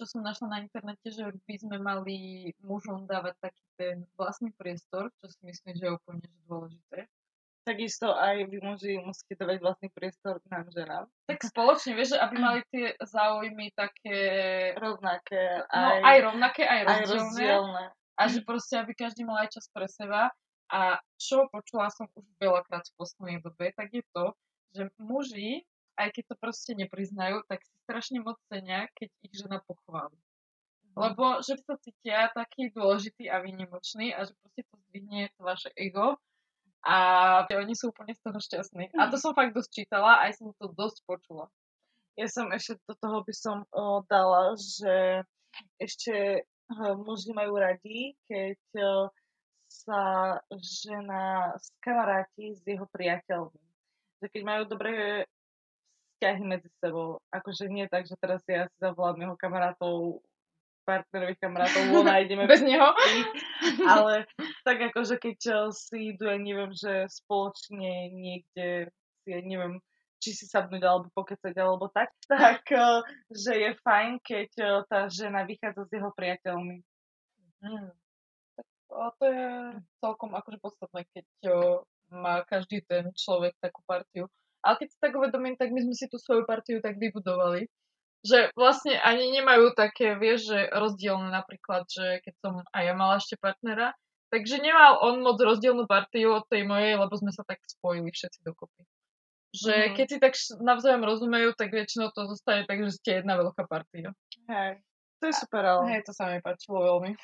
čo 0.00 0.08
som 0.08 0.24
našla 0.24 0.48
na 0.48 0.58
internete, 0.64 1.12
že 1.12 1.28
by 1.44 1.54
sme 1.60 1.76
mali 1.76 2.48
mužom 2.64 3.04
dávať 3.04 3.36
taký 3.44 3.64
ten 3.76 3.96
vlastný 4.16 4.50
priestor, 4.56 5.12
čo 5.20 5.28
si 5.28 5.40
myslím, 5.44 5.76
že 5.76 5.84
je 5.84 5.92
úplne 5.92 6.24
dôležité. 6.48 7.06
Takisto 7.62 8.10
aj 8.10 8.50
vy 8.50 8.58
muži 8.58 8.98
musíte 8.98 9.38
dávať 9.38 9.62
vlastný 9.62 9.88
priestor 9.94 10.42
nám 10.50 10.66
ženám. 10.74 11.06
Tak 11.30 11.46
spoločne, 11.46 11.94
vieš, 11.94 12.18
aby 12.18 12.34
mali 12.34 12.60
tie 12.74 12.98
záujmy 12.98 13.70
také... 13.78 14.18
Rovnaké. 14.74 15.62
Aj, 15.70 16.02
no, 16.02 16.08
aj 16.08 16.18
rovnaké, 16.26 16.62
aj 16.66 16.80
rozdielne. 16.82 16.98
Aj 16.98 17.04
rozdielne. 17.06 17.84
A 18.18 18.22
že 18.26 18.38
proste, 18.42 18.74
aby 18.82 18.92
každý 18.98 19.22
mal 19.22 19.46
aj 19.46 19.54
čas 19.54 19.70
pre 19.70 19.86
seba. 19.86 20.34
A 20.72 20.98
čo 21.20 21.46
počula 21.52 21.92
som 21.92 22.10
už 22.16 22.26
veľakrát 22.40 22.82
v 22.82 22.96
poslednej 22.98 23.38
dobe, 23.44 23.70
tak 23.76 23.92
je 23.94 24.02
to, 24.10 24.34
že 24.72 24.88
muži 24.98 25.62
aj 26.02 26.10
keď 26.18 26.24
to 26.32 26.36
proste 26.38 26.72
nepriznajú, 26.74 27.46
tak 27.46 27.62
si 27.62 27.74
strašne 27.86 28.18
moc 28.20 28.36
cenia, 28.50 28.90
keď 28.98 29.08
ich 29.22 29.34
žena 29.38 29.58
pochváli. 29.62 30.18
Mhm. 30.92 30.98
Lebo 30.98 31.24
že 31.40 31.56
sa 31.62 31.78
cítia 31.80 32.28
taký 32.34 32.74
dôležitý 32.74 33.30
a 33.30 33.40
výnimočný 33.40 34.12
a 34.12 34.26
že 34.26 34.36
proste 34.42 34.62
to 34.68 34.74
zdvihne 34.88 35.30
to 35.38 35.40
vaše 35.46 35.70
ego 35.78 36.20
a 36.82 36.96
oni 37.46 37.78
sú 37.78 37.94
úplne 37.94 38.10
z 38.10 38.20
toho 38.26 38.38
šťastní. 38.42 38.90
A 38.98 39.06
to 39.06 39.14
som 39.14 39.38
fakt 39.38 39.54
dosť 39.54 39.70
čítala, 39.70 40.18
aj 40.26 40.42
som 40.42 40.50
to 40.58 40.74
dosť 40.74 41.06
počula. 41.06 41.46
Ja 42.18 42.26
som 42.28 42.50
ešte 42.50 42.76
do 42.84 42.94
toho 42.98 43.22
by 43.24 43.34
som 43.34 43.64
o, 43.72 44.02
dala, 44.04 44.58
že 44.58 45.22
ešte 45.78 46.44
o, 46.68 46.98
muži 46.98 47.32
majú 47.32 47.56
radi, 47.56 48.18
keď 48.26 48.60
o, 48.82 49.08
sa 49.70 50.02
žena 50.52 51.54
skamaráti 51.56 52.52
s 52.52 52.60
jeho 52.66 52.84
priateľmi. 52.90 53.62
Že 54.20 54.26
keď 54.28 54.42
majú 54.44 54.62
dobré 54.68 55.24
vzťahy 56.22 56.42
medzi 56.46 56.70
sebou. 56.78 57.18
Akože 57.34 57.66
nie 57.66 57.90
tak, 57.90 58.06
že 58.06 58.14
teraz 58.22 58.46
ja 58.46 58.70
si 58.70 58.78
zavolám 58.78 59.18
jeho 59.18 59.34
kamarátov, 59.34 60.22
partnerových 60.86 61.42
kamarátov, 61.42 61.82
von 61.90 62.06
a 62.06 62.22
ideme... 62.22 62.46
Bez 62.46 62.62
neho? 62.62 62.94
Ale 63.90 64.30
tak 64.62 64.78
akože 64.94 65.18
keď 65.18 65.38
eh, 65.50 65.62
si 65.74 66.14
idú, 66.14 66.30
ja 66.30 66.38
neviem, 66.38 66.70
že 66.70 67.10
spoločne 67.10 68.14
niekde 68.14 68.94
ja 69.26 69.38
neviem, 69.42 69.82
či 70.22 70.30
si 70.30 70.46
sadnúť 70.46 70.82
alebo 70.86 71.10
pokecať 71.10 71.54
alebo 71.58 71.90
tak, 71.90 72.14
tak 72.30 72.70
eh, 72.70 73.02
že 73.34 73.52
je 73.58 73.70
fajn, 73.82 74.22
keď 74.22 74.50
eh, 74.62 74.70
tá 74.86 75.10
žena 75.10 75.42
vychádza 75.42 75.90
s 75.90 75.90
jeho 75.90 76.14
priateľmi. 76.14 76.86
Hmm. 77.66 77.90
Tak 78.54 78.66
to 79.18 79.26
je 79.26 79.50
celkom 79.98 80.30
akože 80.38 80.58
podstatné, 80.62 81.02
keď 81.10 81.26
má 82.14 82.46
každý 82.46 82.84
ten 82.86 83.10
človek 83.16 83.58
takú 83.58 83.82
partiu. 83.88 84.30
Ale 84.62 84.78
keď 84.78 84.88
si 84.94 84.98
tak 85.02 85.12
uvedomím, 85.18 85.58
tak 85.58 85.74
my 85.74 85.82
sme 85.82 85.94
si 85.98 86.06
tú 86.06 86.22
svoju 86.22 86.46
partiu 86.46 86.78
tak 86.78 86.94
vybudovali, 87.02 87.66
že 88.22 88.54
vlastne 88.54 88.94
ani 89.02 89.34
nemajú 89.34 89.74
také, 89.74 90.14
vieš, 90.14 90.54
že 90.54 90.70
rozdielne 90.70 91.34
napríklad, 91.34 91.82
že 91.90 92.22
keď 92.22 92.34
som 92.38 92.52
aj 92.70 92.82
ja 92.86 92.94
mala 92.94 93.18
ešte 93.18 93.34
partnera, 93.42 93.90
takže 94.30 94.62
nemal 94.62 95.02
on 95.02 95.18
moc 95.26 95.42
rozdielnú 95.42 95.90
partiu 95.90 96.38
od 96.38 96.46
tej 96.46 96.62
mojej, 96.62 96.94
lebo 96.94 97.10
sme 97.18 97.34
sa 97.34 97.42
tak 97.42 97.58
spojili 97.66 98.14
všetci 98.14 98.46
dokopy. 98.46 98.86
Že 99.52 99.74
mm. 99.74 99.92
keď 99.98 100.06
si 100.06 100.18
tak 100.22 100.32
navzájom 100.62 101.02
rozumejú, 101.02 101.52
tak 101.58 101.74
väčšinou 101.74 102.14
to 102.14 102.30
zostane 102.30 102.64
tak, 102.64 102.78
že 102.86 102.96
ste 102.96 103.10
jedna 103.20 103.34
veľká 103.36 103.66
partia. 103.66 104.14
Hej, 104.46 104.80
to 105.18 105.28
je 105.28 105.34
super, 105.34 105.66
ale... 105.66 105.82
Hej, 105.90 106.06
to 106.06 106.14
sa 106.14 106.30
mi 106.30 106.38
páčilo 106.38 106.78
veľmi. 106.78 107.18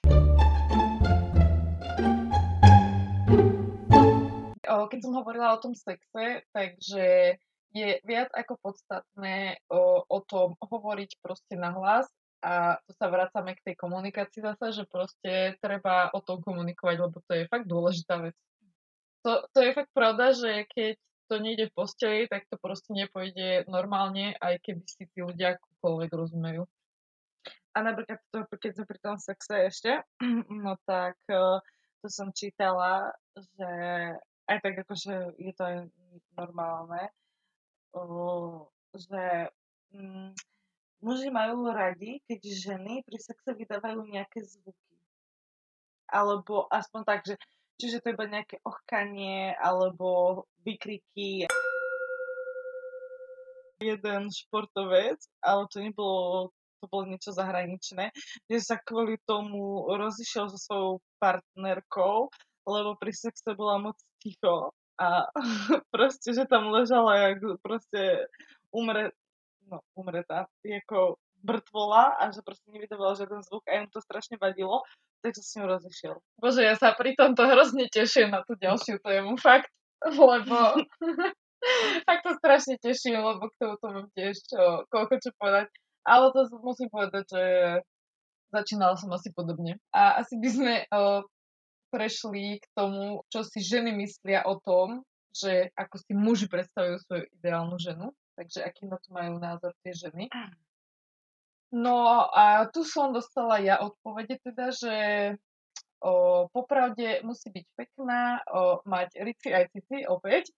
Keď 4.68 4.98
som 5.00 5.16
hovorila 5.16 5.56
o 5.56 5.62
tom 5.62 5.72
sexe, 5.72 6.44
takže 6.52 7.36
je 7.72 7.88
viac 8.04 8.32
ako 8.32 8.56
podstatné 8.64 9.60
o, 9.68 10.04
o 10.04 10.18
tom 10.24 10.56
hovoriť 10.60 11.20
proste 11.20 11.54
na 11.56 11.72
hlas 11.76 12.08
a 12.40 12.78
to 12.86 12.94
sa 12.96 13.10
vracame 13.10 13.52
k 13.58 13.64
tej 13.72 13.74
komunikácii 13.76 14.40
zase, 14.40 14.72
že 14.72 14.84
proste 14.86 15.58
treba 15.58 16.08
o 16.14 16.22
tom 16.22 16.38
komunikovať, 16.40 16.96
lebo 17.02 17.18
to 17.26 17.32
je 17.34 17.50
fakt 17.50 17.66
dôležitá 17.66 18.22
vec. 18.22 18.36
To, 19.26 19.42
to 19.50 19.58
je 19.60 19.74
fakt 19.74 19.90
pravda, 19.90 20.32
že 20.32 20.64
keď 20.70 20.94
to 21.28 21.34
nejde 21.42 21.68
v 21.68 21.76
posteli, 21.76 22.20
tak 22.30 22.48
to 22.48 22.56
proste 22.56 22.88
nepôjde 22.94 23.68
normálne, 23.68 24.32
aj 24.40 24.64
keby 24.64 24.82
si 24.88 25.04
tí 25.12 25.20
ľudia 25.20 25.58
akokoľvek 25.58 26.10
rozumejú. 26.14 26.64
A 27.76 27.78
napríklad, 27.84 28.18
to, 28.32 28.48
keď 28.56 28.70
sme 28.80 28.84
pri 28.88 28.98
tom 29.02 29.16
sexe 29.20 29.54
ešte, 29.68 29.92
no 30.64 30.78
tak 30.88 31.20
to 31.28 32.06
som 32.06 32.30
čítala, 32.30 33.12
že 33.34 33.70
aj 34.48 34.58
tak 34.64 34.74
akože 34.80 35.36
je 35.36 35.52
to 35.52 35.62
aj 35.62 35.76
normálne, 36.32 37.04
že 38.96 39.22
mm, 39.92 40.32
muži 41.04 41.28
majú 41.28 41.68
radi, 41.68 42.24
keď 42.24 42.40
ženy 42.40 43.04
pri 43.04 43.18
sexe 43.20 43.52
vydávajú 43.52 44.08
nejaké 44.08 44.40
zvuky. 44.40 44.96
Alebo 46.08 46.64
aspoň 46.72 47.00
tak, 47.04 47.20
že 47.28 47.36
čiže 47.76 48.00
to 48.00 48.16
iba 48.16 48.24
nejaké 48.24 48.56
ochkanie 48.64 49.52
alebo 49.60 50.44
vykriky. 50.64 51.44
Jeden 53.78 54.22
športovec, 54.34 55.20
ale 55.44 55.62
to 55.70 55.78
nebolo 55.78 56.50
to 56.78 56.86
bolo 56.86 57.10
niečo 57.10 57.34
zahraničné, 57.34 58.14
že 58.46 58.58
sa 58.62 58.78
kvôli 58.78 59.18
tomu 59.26 59.90
rozišiel 59.90 60.46
so 60.46 60.58
svojou 60.58 60.92
partnerkou, 61.18 62.30
lebo 62.70 62.94
pri 62.94 63.10
sexe 63.10 63.50
bola 63.58 63.82
moc 63.82 63.98
ticho 64.18 64.74
a 64.98 65.30
proste, 65.94 66.34
že 66.34 66.44
tam 66.50 66.74
ležala 66.74 67.16
jak 67.30 67.38
proste 67.62 68.26
umre, 68.74 69.14
no 69.70 69.80
umretá, 69.94 70.50
ako 70.66 71.16
brtvola 71.38 72.18
a 72.18 72.34
že 72.34 72.42
proste 72.42 72.66
nevydávala 72.74 73.14
žiaden 73.14 73.46
zvuk 73.46 73.62
a 73.70 73.78
im 73.78 73.86
to 73.90 74.02
strašne 74.02 74.36
vadilo, 74.42 74.82
tak 75.22 75.38
sa 75.38 75.42
s 75.42 75.54
ním 75.54 75.70
rozišiel. 75.70 76.14
Bože, 76.42 76.66
ja 76.66 76.74
sa 76.74 76.94
pri 76.98 77.14
tomto 77.14 77.46
hrozne 77.46 77.86
teším 77.86 78.34
na 78.34 78.42
tú 78.42 78.58
ďalšiu 78.58 78.98
tému, 78.98 79.38
fakt, 79.38 79.70
lebo 80.02 80.58
fakt 82.06 82.22
to 82.26 82.32
strašne 82.42 82.74
teším, 82.82 83.22
lebo 83.22 83.50
k 83.50 83.58
tomu 83.58 83.74
to 83.78 83.86
mám 83.86 84.06
tiež 84.14 84.34
čo, 84.46 84.86
koľko 84.90 85.14
čo 85.22 85.30
povedať. 85.38 85.70
Ale 86.06 86.32
to 86.32 86.40
musím 86.62 86.88
povedať, 86.88 87.24
že 87.30 87.44
začínala 88.48 88.96
som 88.96 89.12
asi 89.12 89.28
podobne. 89.34 89.76
A 89.92 90.24
asi 90.24 90.40
by 90.40 90.48
sme 90.48 90.74
o, 90.88 91.22
prešli 91.88 92.60
k 92.60 92.66
tomu, 92.76 93.24
čo 93.32 93.44
si 93.44 93.60
ženy 93.60 93.92
myslia 93.98 94.44
o 94.44 94.60
tom, 94.60 95.02
že 95.32 95.70
ako 95.76 95.96
si 96.00 96.12
muži 96.16 96.46
predstavujú 96.48 96.96
svoju 97.04 97.24
ideálnu 97.40 97.76
ženu. 97.78 98.12
Takže 98.38 98.62
aký 98.62 98.86
na 98.86 99.02
to 99.02 99.08
majú 99.10 99.42
názor 99.42 99.74
tie 99.82 99.90
ženy. 99.90 100.30
No 101.74 102.30
a 102.32 102.70
tu 102.70 102.86
som 102.86 103.12
dostala 103.12 103.60
ja 103.60 103.82
odpovede 103.82 104.40
teda, 104.40 104.72
že 104.72 104.94
o, 106.00 106.46
popravde 106.48 107.20
musí 107.26 107.50
byť 107.50 107.66
pekná, 107.76 108.40
o, 108.46 108.80
mať 108.88 109.20
rici 109.20 109.52
aj 109.52 109.68
cici 109.74 110.06
opäť, 110.08 110.48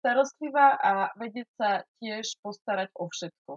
starostlivá 0.00 0.78
a 0.78 0.92
vedieť 1.18 1.48
sa 1.58 1.70
tiež 1.98 2.38
postarať 2.40 2.88
o 2.94 3.10
všetko. 3.10 3.52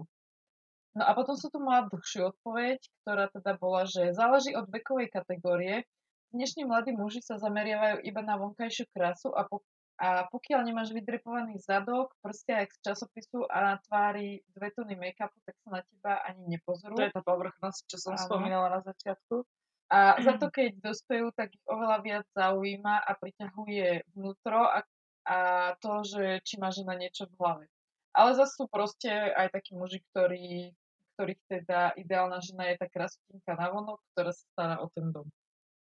No 0.97 1.03
a 1.05 1.13
potom 1.13 1.37
som 1.37 1.53
tu 1.53 1.61
mala 1.61 1.87
dlhšiu 1.87 2.33
odpoveď, 2.33 2.81
ktorá 3.05 3.29
teda 3.31 3.53
bola, 3.61 3.85
že 3.85 4.11
záleží 4.11 4.57
od 4.57 4.65
vekovej 4.67 5.13
kategórie, 5.13 5.85
Dnešní 6.29 6.69
mladí 6.69 6.93
muži 6.93 7.25
sa 7.25 7.41
zameriavajú 7.41 8.05
iba 8.05 8.21
na 8.21 8.37
vonkajšiu 8.37 8.85
krásu 8.93 9.33
a, 9.33 9.49
po, 9.49 9.65
a 9.97 10.29
pokiaľ 10.29 10.61
nemáš 10.61 10.93
vydrepovaný 10.93 11.57
zadok, 11.57 12.13
prstia 12.21 12.61
jak 12.61 12.69
z 12.69 12.79
časopisu 12.85 13.49
a 13.49 13.57
na 13.73 13.75
tvári 13.81 14.45
dve 14.53 14.69
tony 14.77 14.93
make-upu, 14.93 15.33
tak 15.41 15.57
sa 15.65 15.69
na 15.73 15.81
teba 15.81 16.21
ani 16.29 16.53
nepozorú. 16.53 17.01
To 17.01 17.05
je 17.09 17.17
tá 17.17 17.25
povrchnosť, 17.25 17.81
čo 17.89 17.97
som 17.97 18.13
ano. 18.13 18.21
spomínala 18.21 18.69
na 18.77 18.81
začiatku. 18.85 19.41
A 19.89 20.21
za 20.21 20.37
to, 20.37 20.53
keď 20.53 20.77
dospejú, 20.85 21.33
tak 21.33 21.49
ich 21.49 21.65
oveľa 21.65 21.97
viac 22.05 22.25
zaujíma 22.37 23.09
a 23.09 23.11
priťahuje 23.17 24.13
vnútro 24.13 24.69
a, 24.69 24.85
a 25.25 25.37
to, 25.81 26.05
že 26.05 26.45
či 26.45 26.61
má 26.61 26.69
žena 26.69 26.93
niečo 26.93 27.25
v 27.25 27.33
hlave. 27.41 27.65
Ale 28.13 28.37
zase 28.37 28.53
sú 28.53 28.69
proste 28.69 29.09
aj 29.33 29.49
takí 29.49 29.73
muži, 29.73 30.05
ktorí, 30.13 30.77
ktorých 31.17 31.41
teda 31.49 31.97
ideálna 31.97 32.37
žena 32.37 32.69
je 32.69 32.85
tá 32.85 32.85
krasutinka 32.85 33.57
na 33.57 33.73
vonok, 33.73 33.97
ktorá 34.13 34.29
sa 34.29 34.45
stará 34.53 34.75
o 34.85 34.93
ten 34.93 35.09
dom. 35.09 35.25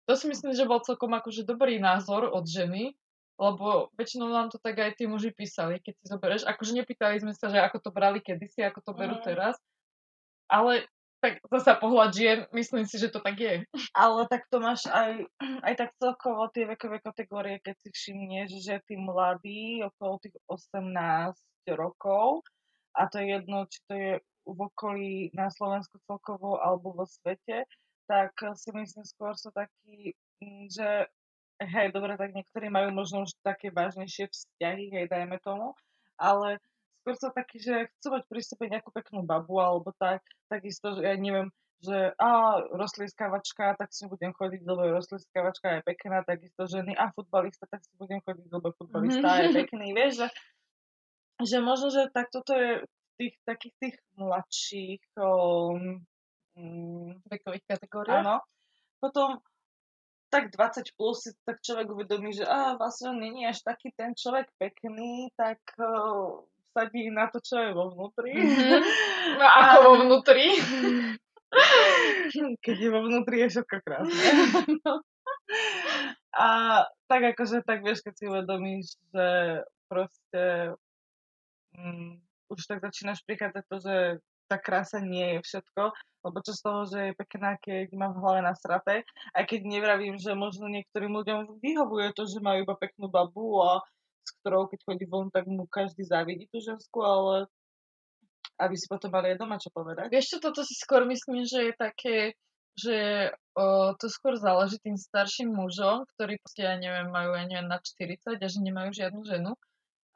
To 0.07 0.15
si 0.15 0.31
myslím, 0.31 0.55
že 0.55 0.69
bol 0.69 0.83
celkom 0.83 1.11
akože 1.15 1.43
dobrý 1.43 1.83
názor 1.83 2.31
od 2.31 2.47
ženy, 2.47 2.95
lebo 3.37 3.93
väčšinou 3.99 4.33
nám 4.33 4.49
to 4.49 4.57
tak 4.57 4.79
aj 4.81 4.97
tí 4.97 5.05
muži 5.05 5.35
písali, 5.35 5.83
keď 5.83 5.93
si 5.99 6.05
zoberieš. 6.09 6.43
Akože 6.49 6.73
nepýtali 6.73 7.21
sme 7.21 7.35
sa, 7.37 7.53
že 7.53 7.61
ako 7.61 7.79
to 7.85 7.91
brali 7.93 8.23
kedysi, 8.25 8.65
ako 8.65 8.81
to 8.81 8.93
berú 8.97 9.19
mm. 9.21 9.25
teraz, 9.27 9.59
Ale 10.47 10.87
tak 11.19 11.43
zasa 11.51 11.75
pohľad 11.75 12.11
žien, 12.15 12.39
myslím 12.55 12.87
si, 12.87 13.03
že 13.03 13.11
to 13.11 13.19
tak 13.19 13.35
je. 13.41 13.67
Ale 13.97 14.21
tak 14.31 14.47
to 14.47 14.63
máš 14.63 14.87
aj, 14.89 15.27
aj 15.65 15.75
tak 15.75 15.91
celkovo 15.99 16.47
tie 16.55 16.71
vekové 16.71 17.03
kategórie, 17.03 17.59
keď 17.61 17.77
si 17.83 17.89
všimneš, 17.91 18.49
že 18.63 18.79
tí 18.87 18.95
mladí 18.95 19.83
okolo 19.83 20.23
tých 20.23 20.37
18 20.47 21.35
rokov, 21.75 22.47
a 22.97 23.11
to 23.11 23.21
je 23.21 23.27
jedno, 23.37 23.67
či 23.69 23.79
to 23.91 23.93
je 23.93 24.13
v 24.47 24.59
okolí 24.63 25.35
na 25.35 25.51
Slovensku 25.51 25.99
celkovo 26.07 26.63
alebo 26.63 26.95
vo 26.95 27.05
svete, 27.05 27.67
tak 28.07 28.33
si 28.55 28.71
myslím 28.73 29.05
skôr 29.05 29.35
sú 29.35 29.51
takí, 29.51 30.15
mm, 30.43 30.67
že 30.71 31.11
hej, 31.61 31.89
dobre, 31.93 32.15
tak 32.17 32.33
niektorí 32.33 32.69
majú 32.69 32.93
možno 32.93 33.25
už 33.25 33.35
také 33.41 33.73
vážnejšie 33.73 34.29
vzťahy, 34.29 34.93
hej, 34.93 35.07
dajme 35.09 35.41
tomu, 35.41 35.73
ale 36.21 36.61
skôr 37.01 37.15
sú 37.17 37.29
takí, 37.33 37.59
že 37.63 37.91
chcú 37.99 38.19
mať 38.19 38.25
pri 38.29 38.41
sebe 38.43 38.65
nejakú 38.69 38.91
peknú 38.93 39.23
babu 39.25 39.63
alebo 39.63 39.93
tak, 39.97 40.25
takisto, 40.51 40.97
že 40.97 41.03
ja 41.07 41.15
neviem, 41.17 41.49
že 41.85 42.13
a 42.17 42.61
rozlieskavačka, 42.73 43.77
tak 43.77 43.93
si 43.93 44.09
budem 44.09 44.33
chodiť, 44.33 44.61
lebo 44.65 44.97
rozlieskavačka 44.97 45.81
je 45.81 45.81
pekná, 45.85 46.25
takisto 46.25 46.65
ženy 46.65 46.97
a 46.97 47.13
futbalista, 47.13 47.69
tak 47.69 47.85
si 47.85 47.93
budem 48.01 48.21
chodiť, 48.25 48.49
lebo 48.49 48.73
futbalista 48.75 49.29
mm-hmm. 49.29 49.45
je 49.45 49.49
pekný, 49.65 49.87
vieš, 49.93 50.13
že, 50.25 50.29
že 51.45 51.57
možno, 51.61 51.93
že 51.93 52.09
tak 52.11 52.33
toto 52.33 52.57
je 52.57 52.85
tých 53.17 53.35
takých 53.49 53.75
tých 53.81 53.97
mladších 54.21 55.05
um, 55.17 56.05
vekových 57.29 57.65
kategóriách. 57.69 58.25
Áno. 58.25 58.41
Potom 58.99 59.41
tak 60.33 60.51
20 60.51 60.97
plus 60.99 61.23
si 61.23 61.31
tak 61.47 61.63
človek 61.63 61.87
uvedomí, 61.87 62.35
že 62.35 62.43
á, 62.43 62.75
vlastne 62.75 63.15
on 63.15 63.19
není 63.23 63.47
až 63.47 63.63
taký 63.63 63.95
ten 63.95 64.13
človek 64.17 64.51
pekný, 64.59 65.31
tak 65.39 65.61
uh, 65.79 66.43
sadí 66.75 67.09
na 67.15 67.31
to, 67.31 67.39
čo 67.39 67.57
je 67.63 67.71
vo 67.73 67.95
vnútri. 67.95 68.35
Mm-hmm. 68.35 68.83
No 69.27 69.43
ako 69.43 69.77
a... 69.77 69.85
vo 69.85 69.95
vnútri? 70.07 70.47
Keď 72.65 72.77
je 72.79 72.91
vo 72.91 73.01
vnútri, 73.07 73.43
je 73.43 73.59
všetko 73.59 73.77
krásne. 73.83 74.27
a 76.47 76.49
tak 77.07 77.23
akože 77.35 77.63
tak 77.63 77.87
vieš, 77.87 78.03
keď 78.03 78.15
si 78.19 78.25
uvedomíš, 78.27 78.87
že 79.15 79.29
proste 79.87 80.75
mm, 81.75 82.19
už 82.51 82.61
tak 82.67 82.83
začínaš 82.83 83.23
prichádzať 83.25 83.65
to, 83.67 83.77
že 83.79 83.95
tá 84.47 84.57
krása 84.57 85.03
nie 85.03 85.39
je 85.39 85.41
všetko, 85.43 85.83
lebo 86.27 86.37
čo 86.43 86.53
z 86.55 86.61
toho, 86.63 86.81
že 86.87 86.99
je 87.11 87.19
pekná, 87.19 87.55
keď 87.59 87.91
má 87.95 88.11
v 88.11 88.21
hlave 88.23 88.41
nasraté, 88.43 88.95
aj 89.35 89.45
keď 89.47 89.61
nevravím, 89.67 90.19
že 90.19 90.35
možno 90.35 90.67
niektorým 90.67 91.15
ľuďom 91.15 91.63
vyhovuje 91.63 92.15
to, 92.15 92.27
že 92.27 92.43
majú 92.43 92.67
iba 92.67 92.75
peknú 92.75 93.07
babu 93.07 93.63
a 93.63 93.83
s 94.27 94.31
ktorou 94.43 94.67
keď 94.67 94.81
chodí 94.83 95.07
von, 95.07 95.31
tak 95.31 95.47
mu 95.47 95.71
každý 95.71 96.03
závidí 96.03 96.51
tú 96.51 96.59
žensku, 96.59 96.99
ale 97.03 97.47
aby 98.59 98.75
si 98.75 98.87
potom 98.91 99.13
mali 99.13 99.35
aj 99.35 99.39
doma 99.39 99.61
čo 99.61 99.71
povedať. 99.71 100.11
Vieš 100.11 100.37
čo, 100.37 100.39
toto 100.43 100.65
si 100.67 100.75
skôr 100.75 101.05
myslím, 101.07 101.45
že 101.45 101.71
je 101.71 101.75
také, 101.77 102.17
že 102.75 103.31
o, 103.55 103.93
to 104.01 104.09
skôr 104.09 104.35
záleží 104.41 104.81
tým 104.81 104.97
starším 104.97 105.53
mužom, 105.53 106.09
ktorí 106.17 106.41
proste, 106.41 106.65
ja 106.65 106.75
neviem, 106.75 107.13
majú, 107.13 107.37
ja 107.37 107.45
neviem, 107.45 107.69
na 107.69 107.79
40 107.79 108.41
a 108.41 108.49
že 108.49 108.59
nemajú 108.65 108.91
žiadnu 108.97 109.23
ženu 109.29 109.53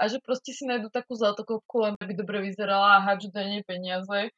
a 0.00 0.08
že 0.08 0.16
proste 0.24 0.56
si 0.56 0.64
nájdu 0.64 0.88
takú 0.88 1.12
zlatokopku, 1.12 1.76
len 1.84 1.94
aby 2.00 2.16
dobre 2.16 2.40
vyzerala 2.40 2.96
a 2.96 3.04
hádžu 3.04 3.28
do 3.28 3.44
nej 3.44 3.60
peniaze. 3.68 4.32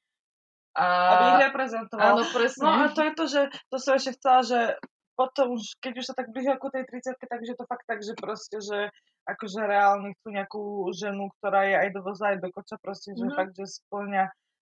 A... 0.75 0.85
Aby 1.15 1.25
ich 1.39 1.43
reprezentoval. 1.55 2.19
Áno, 2.19 2.23
presne. 2.35 2.63
No 2.67 2.71
a 2.75 2.87
to 2.91 3.01
je 3.07 3.13
to, 3.15 3.25
že 3.31 3.41
to 3.71 3.77
som 3.79 3.95
ešte 3.95 4.19
chcela, 4.19 4.41
že 4.43 4.61
potom, 5.15 5.55
keď 5.79 5.93
už 6.03 6.07
sa 6.09 6.15
tak 6.19 6.35
blížia 6.35 6.59
ku 6.59 6.73
tej 6.73 6.89
30 6.89 7.15
takže 7.15 7.55
to 7.55 7.65
fakt 7.69 7.87
tak, 7.87 8.03
že 8.03 8.17
proste, 8.19 8.59
že 8.59 8.91
akože 9.29 9.61
reálne 9.63 10.17
chcú 10.19 10.29
nejakú 10.35 10.63
ženu, 10.97 11.31
ktorá 11.39 11.69
je 11.69 11.77
aj 11.79 11.89
do 11.95 12.01
voza, 12.03 12.35
aj 12.35 12.43
do 12.43 12.49
koča, 12.51 12.81
proste, 12.83 13.15
že 13.15 13.23
mm-hmm. 13.23 13.39
fakt, 13.39 13.55
že 13.55 13.67
splňa 13.71 14.25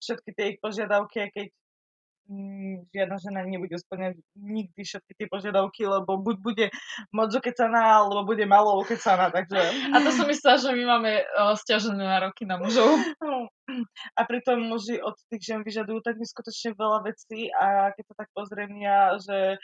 všetky 0.05 0.31
tie 0.37 0.45
ich 0.53 0.59
požiadavky, 0.61 1.33
keď 1.33 1.47
žiadna 2.93 3.17
žena 3.21 3.45
nebude 3.45 3.77
splňať 3.77 4.17
nikdy 4.33 4.81
všetky 4.81 5.13
tie 5.13 5.27
požiadavky, 5.29 5.85
lebo 5.85 6.17
buď 6.17 6.37
bude 6.41 6.67
moc 7.13 7.29
okecaná, 7.37 8.01
alebo 8.01 8.25
bude 8.25 8.49
malo 8.49 8.81
okecaná, 8.81 9.29
takže... 9.29 9.61
A 9.93 9.97
to 10.01 10.09
som 10.09 10.25
myslela, 10.25 10.57
že 10.57 10.73
my 10.73 10.85
máme 10.89 11.13
uh, 11.21 11.53
stiažené 11.53 12.01
nároky 12.01 12.49
na 12.49 12.57
mužov. 12.57 12.97
A 14.17 14.21
pritom 14.25 14.61
muži 14.61 15.01
od 15.01 15.17
tých 15.29 15.53
žen 15.53 15.61
vyžadujú 15.65 16.01
tak 16.01 16.17
neskutočne 16.21 16.77
veľa 16.77 17.05
vecí 17.05 17.49
a 17.53 17.93
keď 17.93 18.05
to 18.09 18.15
tak 18.17 18.29
pozriem 18.37 18.73
ja, 18.81 19.17
že 19.21 19.61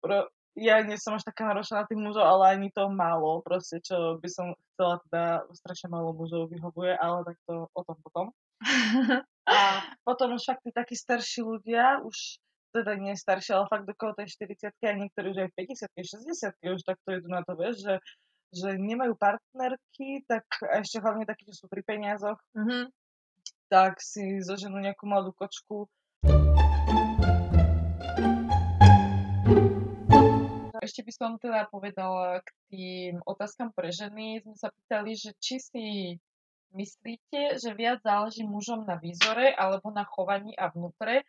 pro, 0.00 0.28
ja 0.56 0.84
nie 0.84 1.00
som 1.00 1.16
až 1.16 1.24
taká 1.24 1.48
naročená 1.48 1.84
na 1.84 1.88
tých 1.88 2.00
mužov, 2.00 2.24
ale 2.24 2.56
ani 2.56 2.68
to 2.72 2.88
málo, 2.92 3.40
proste, 3.40 3.80
čo 3.80 4.20
by 4.20 4.28
som 4.28 4.52
chcela, 4.72 5.00
teda 5.08 5.24
strašne 5.56 5.88
málo 5.88 6.12
mužov 6.12 6.52
vyhovuje, 6.52 6.92
ale 6.96 7.24
tak 7.24 7.36
to 7.48 7.68
o 7.72 7.80
tom 7.84 7.96
potom. 8.04 8.26
A 9.46 9.54
potom 10.06 10.38
už 10.38 10.46
fakt 10.46 10.62
tí 10.62 10.70
takí 10.70 10.94
starší 10.94 11.42
ľudia, 11.42 11.98
už 12.06 12.38
teda 12.72 12.96
nie 12.96 13.12
starší, 13.12 13.52
ale 13.52 13.68
fakt 13.68 13.84
okolo 13.84 14.16
tej 14.16 14.32
40 14.32 14.72
a 14.72 14.92
niektorí 14.96 15.36
už 15.36 15.38
aj 15.44 15.50
50 15.54 15.92
60 16.56 16.72
už 16.72 16.82
takto 16.82 17.08
idú 17.12 17.28
na 17.28 17.44
to, 17.44 17.52
vieš, 17.52 17.84
že, 17.84 17.94
že 18.54 18.68
nemajú 18.80 19.12
partnerky, 19.20 20.24
tak 20.24 20.48
a 20.64 20.80
ešte 20.80 21.04
hlavne 21.04 21.28
takí, 21.28 21.44
čo 21.44 21.52
sú 21.52 21.64
pri 21.68 21.84
peniazoch, 21.84 22.40
mm-hmm. 22.56 22.88
tak 23.68 24.00
si 24.00 24.40
zoženú 24.40 24.80
nejakú 24.80 25.04
mladú 25.04 25.36
kočku. 25.36 25.84
Ešte 30.82 31.06
by 31.06 31.12
som 31.14 31.38
teda 31.38 31.70
povedala 31.70 32.42
k 32.42 32.48
tým 32.66 33.14
otázkam 33.22 33.70
pre 33.70 33.94
ženy. 33.94 34.42
Sme 34.42 34.56
sa 34.58 34.74
pýtali, 34.74 35.14
že 35.14 35.30
či 35.38 35.62
si 35.62 35.86
myslíte, 36.74 37.60
že 37.60 37.70
viac 37.76 38.00
záleží 38.02 38.44
mužom 38.44 38.84
na 38.84 38.96
výzore 38.96 39.52
alebo 39.54 39.92
na 39.92 40.04
chovaní 40.04 40.56
a 40.56 40.68
vnútre, 40.68 41.24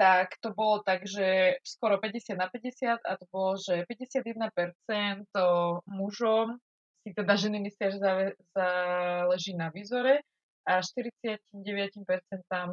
tak 0.00 0.40
to 0.40 0.56
bolo 0.56 0.80
tak, 0.80 1.04
že 1.04 1.60
skoro 1.60 2.00
50 2.00 2.32
na 2.32 2.48
50 2.48 3.04
a 3.04 3.12
to 3.20 3.24
bolo, 3.28 3.60
že 3.60 3.84
51% 3.84 5.28
mužom 5.84 6.56
si 7.04 7.12
teda 7.12 7.36
ženy 7.36 7.60
myslia, 7.64 7.88
že 7.92 8.00
záleží 8.56 9.52
na 9.56 9.68
výzore 9.68 10.24
a 10.64 10.80
49% 10.80 11.20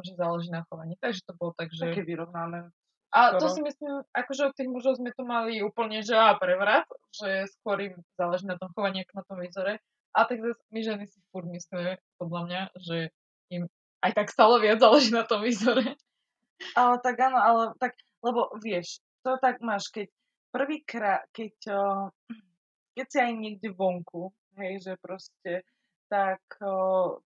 že 0.04 0.12
záleží 0.16 0.48
na 0.52 0.64
chovaní. 0.68 0.96
Takže 1.00 1.20
to 1.28 1.32
bolo 1.36 1.52
tak, 1.56 1.68
že... 1.72 1.92
Také 1.92 2.04
vyrovnané. 2.04 2.72
A 3.08 3.40
to 3.40 3.48
si 3.48 3.64
myslím, 3.64 4.04
akože 4.12 4.52
od 4.52 4.54
tých 4.56 4.68
mužov 4.68 5.00
sme 5.00 5.16
to 5.16 5.24
mali 5.24 5.64
úplne, 5.64 6.04
že 6.04 6.12
a 6.12 6.36
prevrat, 6.36 6.84
že 7.08 7.48
skôr 7.56 7.80
im 7.80 7.96
záleží 8.20 8.44
na 8.44 8.60
tom 8.60 8.68
chovaní, 8.76 9.00
ako 9.04 9.12
na 9.16 9.24
tom 9.24 9.38
výzore. 9.40 9.80
A 10.16 10.24
tak 10.24 10.40
zase 10.40 10.62
my 10.72 10.80
ženy 10.80 11.04
si 11.06 11.18
furt 11.32 11.48
myslíme, 11.48 12.00
podľa 12.16 12.40
mňa, 12.46 12.62
že 12.80 12.98
im 13.52 13.68
aj 14.04 14.12
tak 14.14 14.28
stále 14.30 14.62
viac 14.62 14.78
záleží 14.78 15.10
na 15.10 15.26
tom 15.26 15.42
výzore. 15.42 15.98
Ale 16.74 16.94
tak 17.02 17.16
áno, 17.22 17.38
ale 17.38 17.62
tak, 17.78 17.94
lebo 18.22 18.50
vieš, 18.58 18.98
to 19.22 19.38
tak 19.38 19.62
máš, 19.62 19.90
keď 19.90 20.10
prvýkrát, 20.50 21.22
keď, 21.30 21.54
keď 22.94 23.06
si 23.06 23.18
aj 23.18 23.32
niekde 23.34 23.68
vonku, 23.74 24.34
hej, 24.58 24.82
že 24.82 24.92
proste, 24.98 25.62
tak 26.08 26.40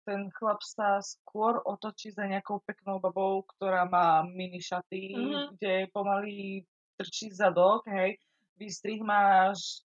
ten 0.09 0.27
chlap 0.33 0.59
sa 0.65 0.99
skôr 1.05 1.61
otočí 1.63 2.09
za 2.11 2.25
nejakou 2.25 2.65
peknou 2.65 2.97
babou, 2.97 3.45
ktorá 3.55 3.85
má 3.85 4.25
mini 4.25 4.57
šaty, 4.57 5.15
mm-hmm. 5.15 5.45
kde 5.55 5.73
pomaly 5.93 6.65
trčí 6.97 7.29
zadok, 7.29 7.85
hej, 7.87 8.17
výstrih 8.57 8.99
máš 9.05 9.85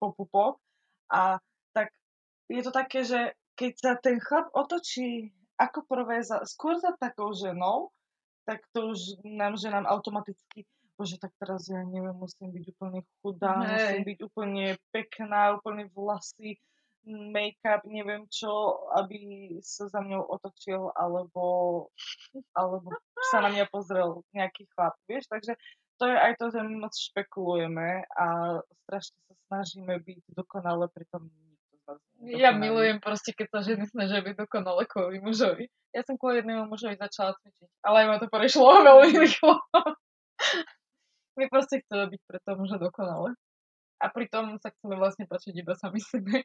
po 0.00 0.16
pupo 0.16 0.56
a 1.12 1.38
je 2.48 2.62
to 2.62 2.72
také, 2.72 3.04
že 3.04 3.32
keď 3.54 3.72
sa 3.78 3.92
ten 3.96 4.18
chlap 4.18 4.50
otočí 4.52 5.30
ako 5.54 5.86
prvé 5.86 6.22
za, 6.26 6.42
skôr 6.44 6.76
za 6.82 6.92
takou 6.98 7.30
ženou, 7.30 7.94
tak 8.44 8.60
to 8.74 8.92
už 8.92 9.22
nám, 9.24 9.56
že 9.56 9.70
nám 9.70 9.86
automaticky, 9.86 10.66
bože, 10.98 11.16
tak 11.16 11.32
teraz 11.40 11.70
ja 11.70 11.80
neviem, 11.86 12.14
musím 12.14 12.52
byť 12.52 12.64
úplne 12.76 13.00
chudá, 13.22 13.62
Hej. 13.62 13.70
musím 13.70 14.02
byť 14.04 14.18
úplne 14.26 14.66
pekná, 14.90 15.56
úplne 15.56 15.88
vlasy, 15.94 16.58
make-up, 17.06 17.84
neviem 17.84 18.24
čo, 18.32 18.80
aby 18.96 19.18
sa 19.60 19.88
za 19.88 20.00
mňou 20.00 20.24
otočil, 20.24 20.88
alebo, 20.96 21.44
alebo 22.56 22.88
sa 23.32 23.44
na 23.44 23.52
mňa 23.52 23.64
pozrel 23.68 24.24
nejaký 24.32 24.68
chlap, 24.72 24.96
vieš, 25.08 25.28
takže 25.28 25.56
to 26.00 26.10
je 26.10 26.16
aj 26.16 26.32
to, 26.40 26.50
že 26.50 26.60
my 26.64 26.74
moc 26.88 26.94
špekulujeme 26.96 28.02
a 28.18 28.26
strašne 28.84 29.18
sa 29.30 29.34
snažíme 29.46 29.94
byť 30.00 30.34
dokonale, 30.34 30.90
pritom 30.90 31.30
ja 32.24 32.50
milujem 32.56 32.98
proste, 32.98 33.36
keď 33.36 33.46
sa 33.52 33.60
ženy 33.60 33.84
snažia 33.88 34.24
byť 34.24 34.34
dokonale 34.40 34.88
kvôli 34.88 35.20
mužovi. 35.20 35.68
Ja 35.92 36.00
som 36.02 36.16
kvôli 36.16 36.40
jednému 36.40 36.66
mužovi 36.66 36.96
začala 36.96 37.36
cvičiť, 37.36 37.70
ale 37.84 37.96
aj 38.04 38.06
ma 38.08 38.16
to 38.18 38.26
prešlo 38.32 38.80
veľmi 38.88 39.10
rýchlo. 39.20 39.54
My 41.34 41.44
proste 41.50 41.82
chceme 41.84 42.08
byť 42.08 42.20
pre 42.24 42.38
toho 42.42 42.56
muža 42.56 42.78
dokonale. 42.80 43.36
A 44.02 44.06
pritom 44.10 44.56
sa 44.58 44.72
chceme 44.72 44.96
vlastne 44.96 45.28
pačiť 45.28 45.54
iba 45.54 45.74
sami 45.76 46.00
sebe. 46.00 46.44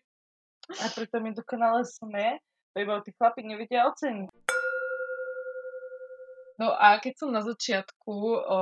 A 0.70 0.86
pritom 0.94 1.26
my 1.26 1.32
dokonale 1.34 1.82
sme, 1.88 2.38
iba 2.78 2.94
tí 3.02 3.12
chlapi 3.18 3.42
nevedia 3.42 3.90
oceniť. 3.90 4.30
No 6.60 6.76
a 6.76 7.00
keď 7.00 7.14
som 7.16 7.32
na 7.32 7.40
začiatku 7.40 8.12
o, 8.12 8.60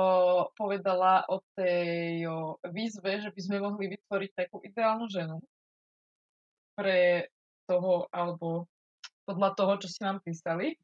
povedala 0.54 1.26
o 1.26 1.42
tej 1.58 2.30
o, 2.30 2.54
výzve, 2.70 3.18
že 3.18 3.34
by 3.34 3.40
sme 3.42 3.58
mohli 3.58 3.90
vytvoriť 3.90 4.30
takú 4.38 4.62
ideálnu 4.62 5.10
ženu, 5.10 5.42
pre 6.78 7.26
toho, 7.66 8.06
alebo 8.14 8.70
podľa 9.26 9.58
toho, 9.58 9.72
čo 9.82 9.88
si 9.90 10.00
nám 10.06 10.22
písali. 10.22 10.78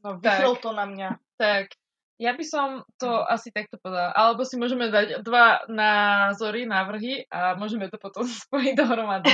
No, 0.00 0.16
vychyl 0.16 0.56
to 0.58 0.72
na 0.72 0.88
mňa. 0.88 1.20
Tak, 1.36 1.76
ja 2.16 2.32
by 2.32 2.44
som 2.48 2.82
to 2.96 3.22
asi 3.28 3.52
takto 3.52 3.76
povedala. 3.76 4.16
Alebo 4.16 4.48
si 4.48 4.56
môžeme 4.56 4.88
dať 4.88 5.20
dva 5.20 5.62
názory, 5.68 6.64
návrhy 6.64 7.28
a 7.28 7.54
môžeme 7.60 7.92
to 7.92 8.00
potom 8.00 8.24
spojiť 8.48 8.72
dohromady. 8.72 9.30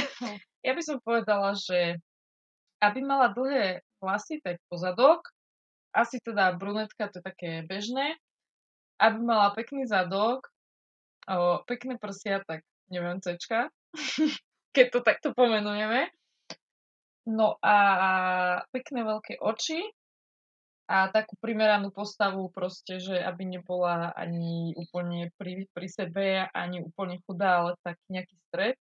Ja 0.66 0.74
by 0.74 0.82
som 0.82 0.98
povedala, 0.98 1.54
že 1.54 2.02
aby 2.82 2.98
mala 3.02 3.30
dlhé 3.30 3.86
vlasy, 4.02 4.42
tak 4.42 4.58
pozadok, 4.70 5.30
asi 5.94 6.22
teda 6.22 6.54
brunetka, 6.54 7.10
to 7.10 7.18
je 7.18 7.24
také 7.26 7.50
bežné. 7.66 8.18
Aby 8.98 9.18
mala 9.22 9.54
pekný 9.54 9.86
zadok, 9.86 10.50
o, 11.26 11.62
pekné 11.66 11.98
prsia, 11.98 12.42
tak 12.46 12.66
neviem, 12.90 13.22
cečka, 13.22 13.70
keď 14.78 14.86
to 14.94 15.00
takto 15.02 15.28
pomenujeme. 15.34 16.06
No 17.26 17.58
a 17.58 17.76
pekné 18.70 19.02
veľké 19.02 19.42
oči 19.42 19.82
a 20.86 21.10
takú 21.10 21.34
primeranú 21.42 21.90
postavu 21.90 22.48
proste, 22.54 23.02
že 23.02 23.18
aby 23.18 23.58
nebola 23.58 24.14
ani 24.14 24.72
úplne 24.78 25.34
pri, 25.36 25.66
pri 25.74 25.88
sebe, 25.90 26.46
ani 26.54 26.80
úplne 26.80 27.18
chudá, 27.26 27.60
ale 27.60 27.76
tak 27.82 27.98
nejaký 28.06 28.38
stred. 28.48 28.76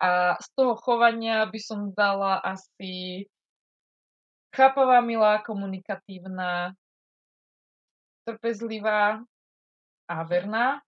A 0.00 0.40
z 0.40 0.48
toho 0.56 0.74
chovania 0.80 1.44
by 1.46 1.60
som 1.60 1.92
dala 1.92 2.40
asi 2.40 3.28
chápavá, 4.56 5.04
milá, 5.04 5.44
komunikatívna, 5.44 6.72
trpezlivá 8.24 9.20
a 10.08 10.16
verná. 10.24 10.80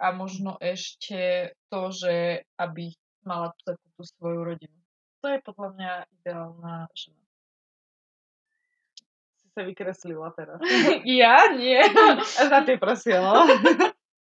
A 0.00 0.10
možno 0.14 0.56
ešte 0.62 1.52
to, 1.68 1.92
že 1.92 2.46
aby 2.56 2.94
mala 3.24 3.52
takú 3.64 3.84
tú 3.96 4.02
svoju 4.16 4.40
rodinu. 4.44 4.78
To 5.24 5.32
je 5.32 5.38
podľa 5.40 5.68
mňa 5.76 5.92
ideálna 6.20 6.74
žena. 6.92 7.24
Si 9.40 9.46
sa 9.56 9.64
vykreslila 9.64 10.28
teraz. 10.36 10.60
ja? 11.20 11.48
Nie. 11.56 11.88
A 11.88 12.42
za 12.52 12.60
tie 12.68 12.76
prosiela. 12.76 13.48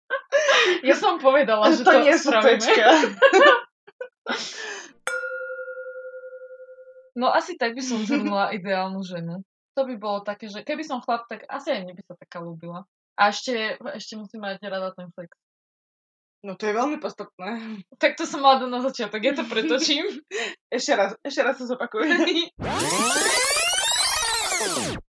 ja 0.87 0.95
som 0.95 1.19
povedala, 1.19 1.75
že 1.75 1.83
to, 1.83 1.91
to, 1.91 1.99
nie 2.07 2.15
tečka. 2.15 2.87
No 7.13 7.29
asi 7.29 7.59
tak 7.59 7.75
by 7.75 7.83
som 7.83 8.07
zhrnula 8.07 8.55
ideálnu 8.55 9.03
ženu. 9.03 9.43
To 9.75 9.83
by 9.83 9.95
bolo 9.97 10.23
také, 10.23 10.47
že 10.47 10.63
keby 10.63 10.85
som 10.85 11.01
chlap, 11.01 11.27
tak 11.27 11.43
asi 11.49 11.73
aj 11.73 11.79
mne 11.83 11.93
by 11.97 12.03
sa 12.05 12.15
taká 12.15 12.39
ľúbila. 12.39 12.85
A 13.19 13.29
ešte, 13.29 13.77
ešte 13.93 14.17
musím 14.17 14.45
mať 14.45 14.61
rada 14.65 14.93
ten 14.95 15.11
flex. 15.13 15.29
No 16.43 16.59
to 16.59 16.67
je 16.67 16.75
veľmi 16.75 16.99
podstatné. 16.99 17.51
Tak 18.03 18.19
to 18.19 18.27
som 18.27 18.43
mala 18.43 18.67
na 18.67 18.83
začiatok, 18.83 19.23
ja 19.23 19.31
to 19.31 19.47
pretočím. 19.47 20.03
ešte 20.77 20.91
raz, 20.93 21.15
ešte 21.23 21.39
raz 21.39 21.55
sa 21.55 21.65
zopakujem. 21.71 22.11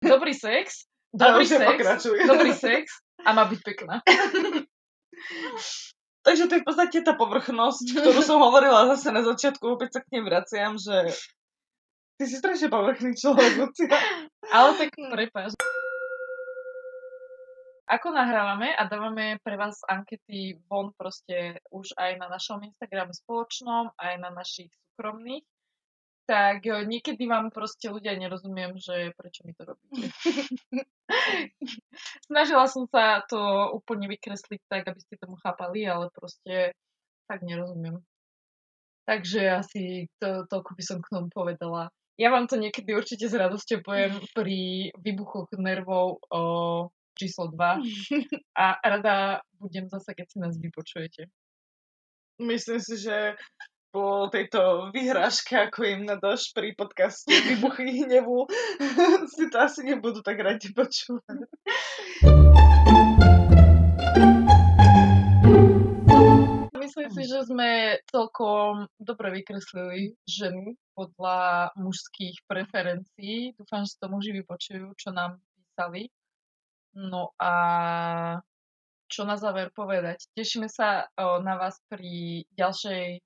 Dobrý 0.05 0.37
sex. 0.37 0.85
Dobrý 1.17 1.49
sex. 1.49 1.81
Dobrý 2.29 2.53
sex. 2.53 3.01
A 3.25 3.33
má 3.33 3.49
byť 3.49 3.61
pekná. 3.65 4.05
Takže 6.25 6.45
to 6.49 6.61
je 6.61 6.63
v 6.65 6.67
podstate 6.69 7.01
tá 7.01 7.17
povrchnosť, 7.17 8.05
ktorú 8.05 8.21
som 8.21 8.41
hovorila 8.45 8.85
zase 8.93 9.09
na 9.13 9.25
začiatku, 9.25 9.81
opäť 9.81 9.97
sa 9.97 10.01
k 10.05 10.13
nej 10.17 10.23
vraciam, 10.29 10.77
že 10.77 11.09
ty 12.21 12.25
si 12.29 12.37
strašne 12.37 12.69
povrchný 12.69 13.17
človek, 13.17 13.65
Lucia. 13.65 13.97
Ale 14.53 14.77
tak 14.77 14.93
prepáč 14.93 15.57
ako 17.85 18.17
nahrávame 18.17 18.73
a 18.73 18.89
dávame 18.89 19.37
pre 19.45 19.61
vás 19.61 19.85
ankety 19.85 20.57
von 20.69 20.97
proste 20.97 21.61
už 21.69 21.93
aj 22.01 22.17
na 22.17 22.33
našom 22.33 22.65
Instagrame 22.65 23.13
spoločnom, 23.13 23.93
aj 24.01 24.15
na 24.25 24.33
našich 24.33 24.73
súkromných, 24.73 25.45
tak 26.25 26.65
e, 26.65 26.89
niekedy 26.89 27.29
vám 27.29 27.53
proste 27.53 27.93
ľudia 27.93 28.17
nerozumiem, 28.17 28.81
že 28.81 29.13
prečo 29.13 29.45
mi 29.45 29.53
to 29.53 29.69
robíte. 29.69 30.09
Snažila 32.29 32.65
som 32.73 32.89
sa 32.89 33.21
to 33.29 33.39
úplne 33.77 34.09
vykresliť 34.09 34.61
tak, 34.65 34.89
aby 34.89 35.01
ste 35.05 35.21
tomu 35.21 35.37
chápali, 35.45 35.85
ale 35.85 36.09
proste 36.09 36.73
tak 37.29 37.45
nerozumiem. 37.45 38.01
Takže 39.05 39.61
asi 39.61 40.09
to, 40.17 40.49
toľko 40.49 40.71
by 40.73 40.83
som 40.83 40.99
k 41.05 41.13
tomu 41.13 41.29
povedala. 41.29 41.93
Ja 42.17 42.33
vám 42.33 42.49
to 42.49 42.57
niekedy 42.57 42.97
určite 42.97 43.29
s 43.29 43.37
radosťou 43.37 43.85
poviem 43.85 44.17
pri 44.33 44.89
výbuchoch 44.97 45.53
nervov 45.61 46.25
o 46.33 46.43
číslo 47.15 47.49
2 47.51 47.59
a 48.63 48.67
rada 48.83 49.41
budem 49.59 49.89
zase, 49.89 50.15
keď 50.15 50.27
si 50.31 50.37
nás 50.39 50.55
vypočujete. 50.59 51.31
Myslím 52.43 52.83
si, 52.83 52.99
že 52.99 53.39
po 53.95 54.27
tejto 54.27 54.91
vyhrážke, 54.91 55.55
ako 55.55 55.87
im 55.87 56.03
nadáš 56.03 56.51
pri 56.51 56.75
podcaste 56.75 57.31
Vybuchy 57.31 58.03
hnevu, 58.03 58.51
si 59.39 59.47
to 59.47 59.57
asi 59.63 59.87
nebudú 59.87 60.19
tak 60.19 60.43
radi 60.43 60.75
počúvať. 60.75 61.47
Myslím 66.75 67.09
si, 67.15 67.23
že 67.31 67.47
sme 67.47 68.03
celkom 68.11 68.91
dobre 68.99 69.31
vykreslili 69.43 70.19
ženy 70.27 70.75
podľa 70.99 71.71
mužských 71.79 72.43
preferencií. 72.51 73.55
Dúfam, 73.55 73.87
že 73.87 73.95
to 74.03 74.11
muži 74.11 74.35
vypočujú, 74.35 74.91
čo 74.99 75.15
nám 75.15 75.39
písali. 75.55 76.11
No 76.95 77.35
a 77.43 77.53
čo 79.11 79.27
na 79.27 79.35
záver 79.35 79.75
povedať? 79.75 80.31
Tešíme 80.39 80.71
sa 80.71 81.11
na 81.19 81.55
vás 81.59 81.79
pri 81.91 82.47
ďalšej 82.55 83.19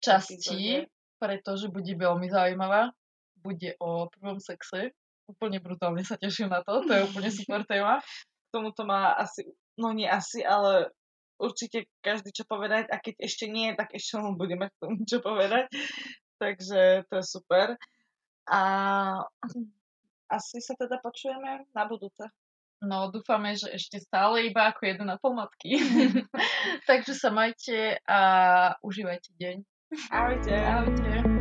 časti, 0.00 0.88
pretože 1.20 1.72
bude 1.72 1.92
veľmi 1.96 2.28
zaujímavá. 2.28 2.92
Bude 3.40 3.76
o 3.80 4.08
prvom 4.08 4.40
sexe. 4.40 4.92
Úplne 5.24 5.60
brutálne 5.60 6.04
sa 6.04 6.20
teším 6.20 6.52
na 6.52 6.60
to. 6.60 6.84
To 6.84 6.92
je 6.92 7.06
úplne 7.08 7.30
super 7.40 7.64
téma. 7.64 8.00
K 8.00 8.48
tomuto 8.52 8.84
má 8.84 9.16
asi, 9.16 9.44
no 9.80 9.92
nie 9.92 10.08
asi, 10.08 10.44
ale 10.44 10.92
určite 11.40 11.88
každý 12.04 12.32
čo 12.32 12.44
povedať 12.44 12.88
a 12.92 13.00
keď 13.00 13.20
ešte 13.20 13.48
nie, 13.48 13.72
tak 13.72 13.92
ešte 13.96 14.20
mu 14.20 14.36
budeme 14.36 14.68
k 14.68 14.78
tomu 14.80 15.04
čo 15.08 15.20
povedať. 15.24 15.68
Takže 16.40 17.08
to 17.08 17.14
je 17.20 17.24
super. 17.24 17.76
A 18.48 18.60
asi 20.28 20.60
sa 20.60 20.76
teda 20.76 21.00
počujeme 21.00 21.64
na 21.72 21.84
budúce. 21.88 22.28
No, 22.82 23.08
dúfame, 23.12 23.54
že 23.54 23.70
ešte 23.70 24.02
stále 24.02 24.50
iba 24.50 24.72
ako 24.72 24.80
1,5 24.84 25.06
matky. 25.38 25.70
Takže 26.90 27.12
sa 27.14 27.30
majte 27.30 28.00
a 28.08 28.20
užívajte 28.82 29.30
deň. 29.38 29.56
Ahojte. 30.10 30.54
Ahojte. 30.54 31.33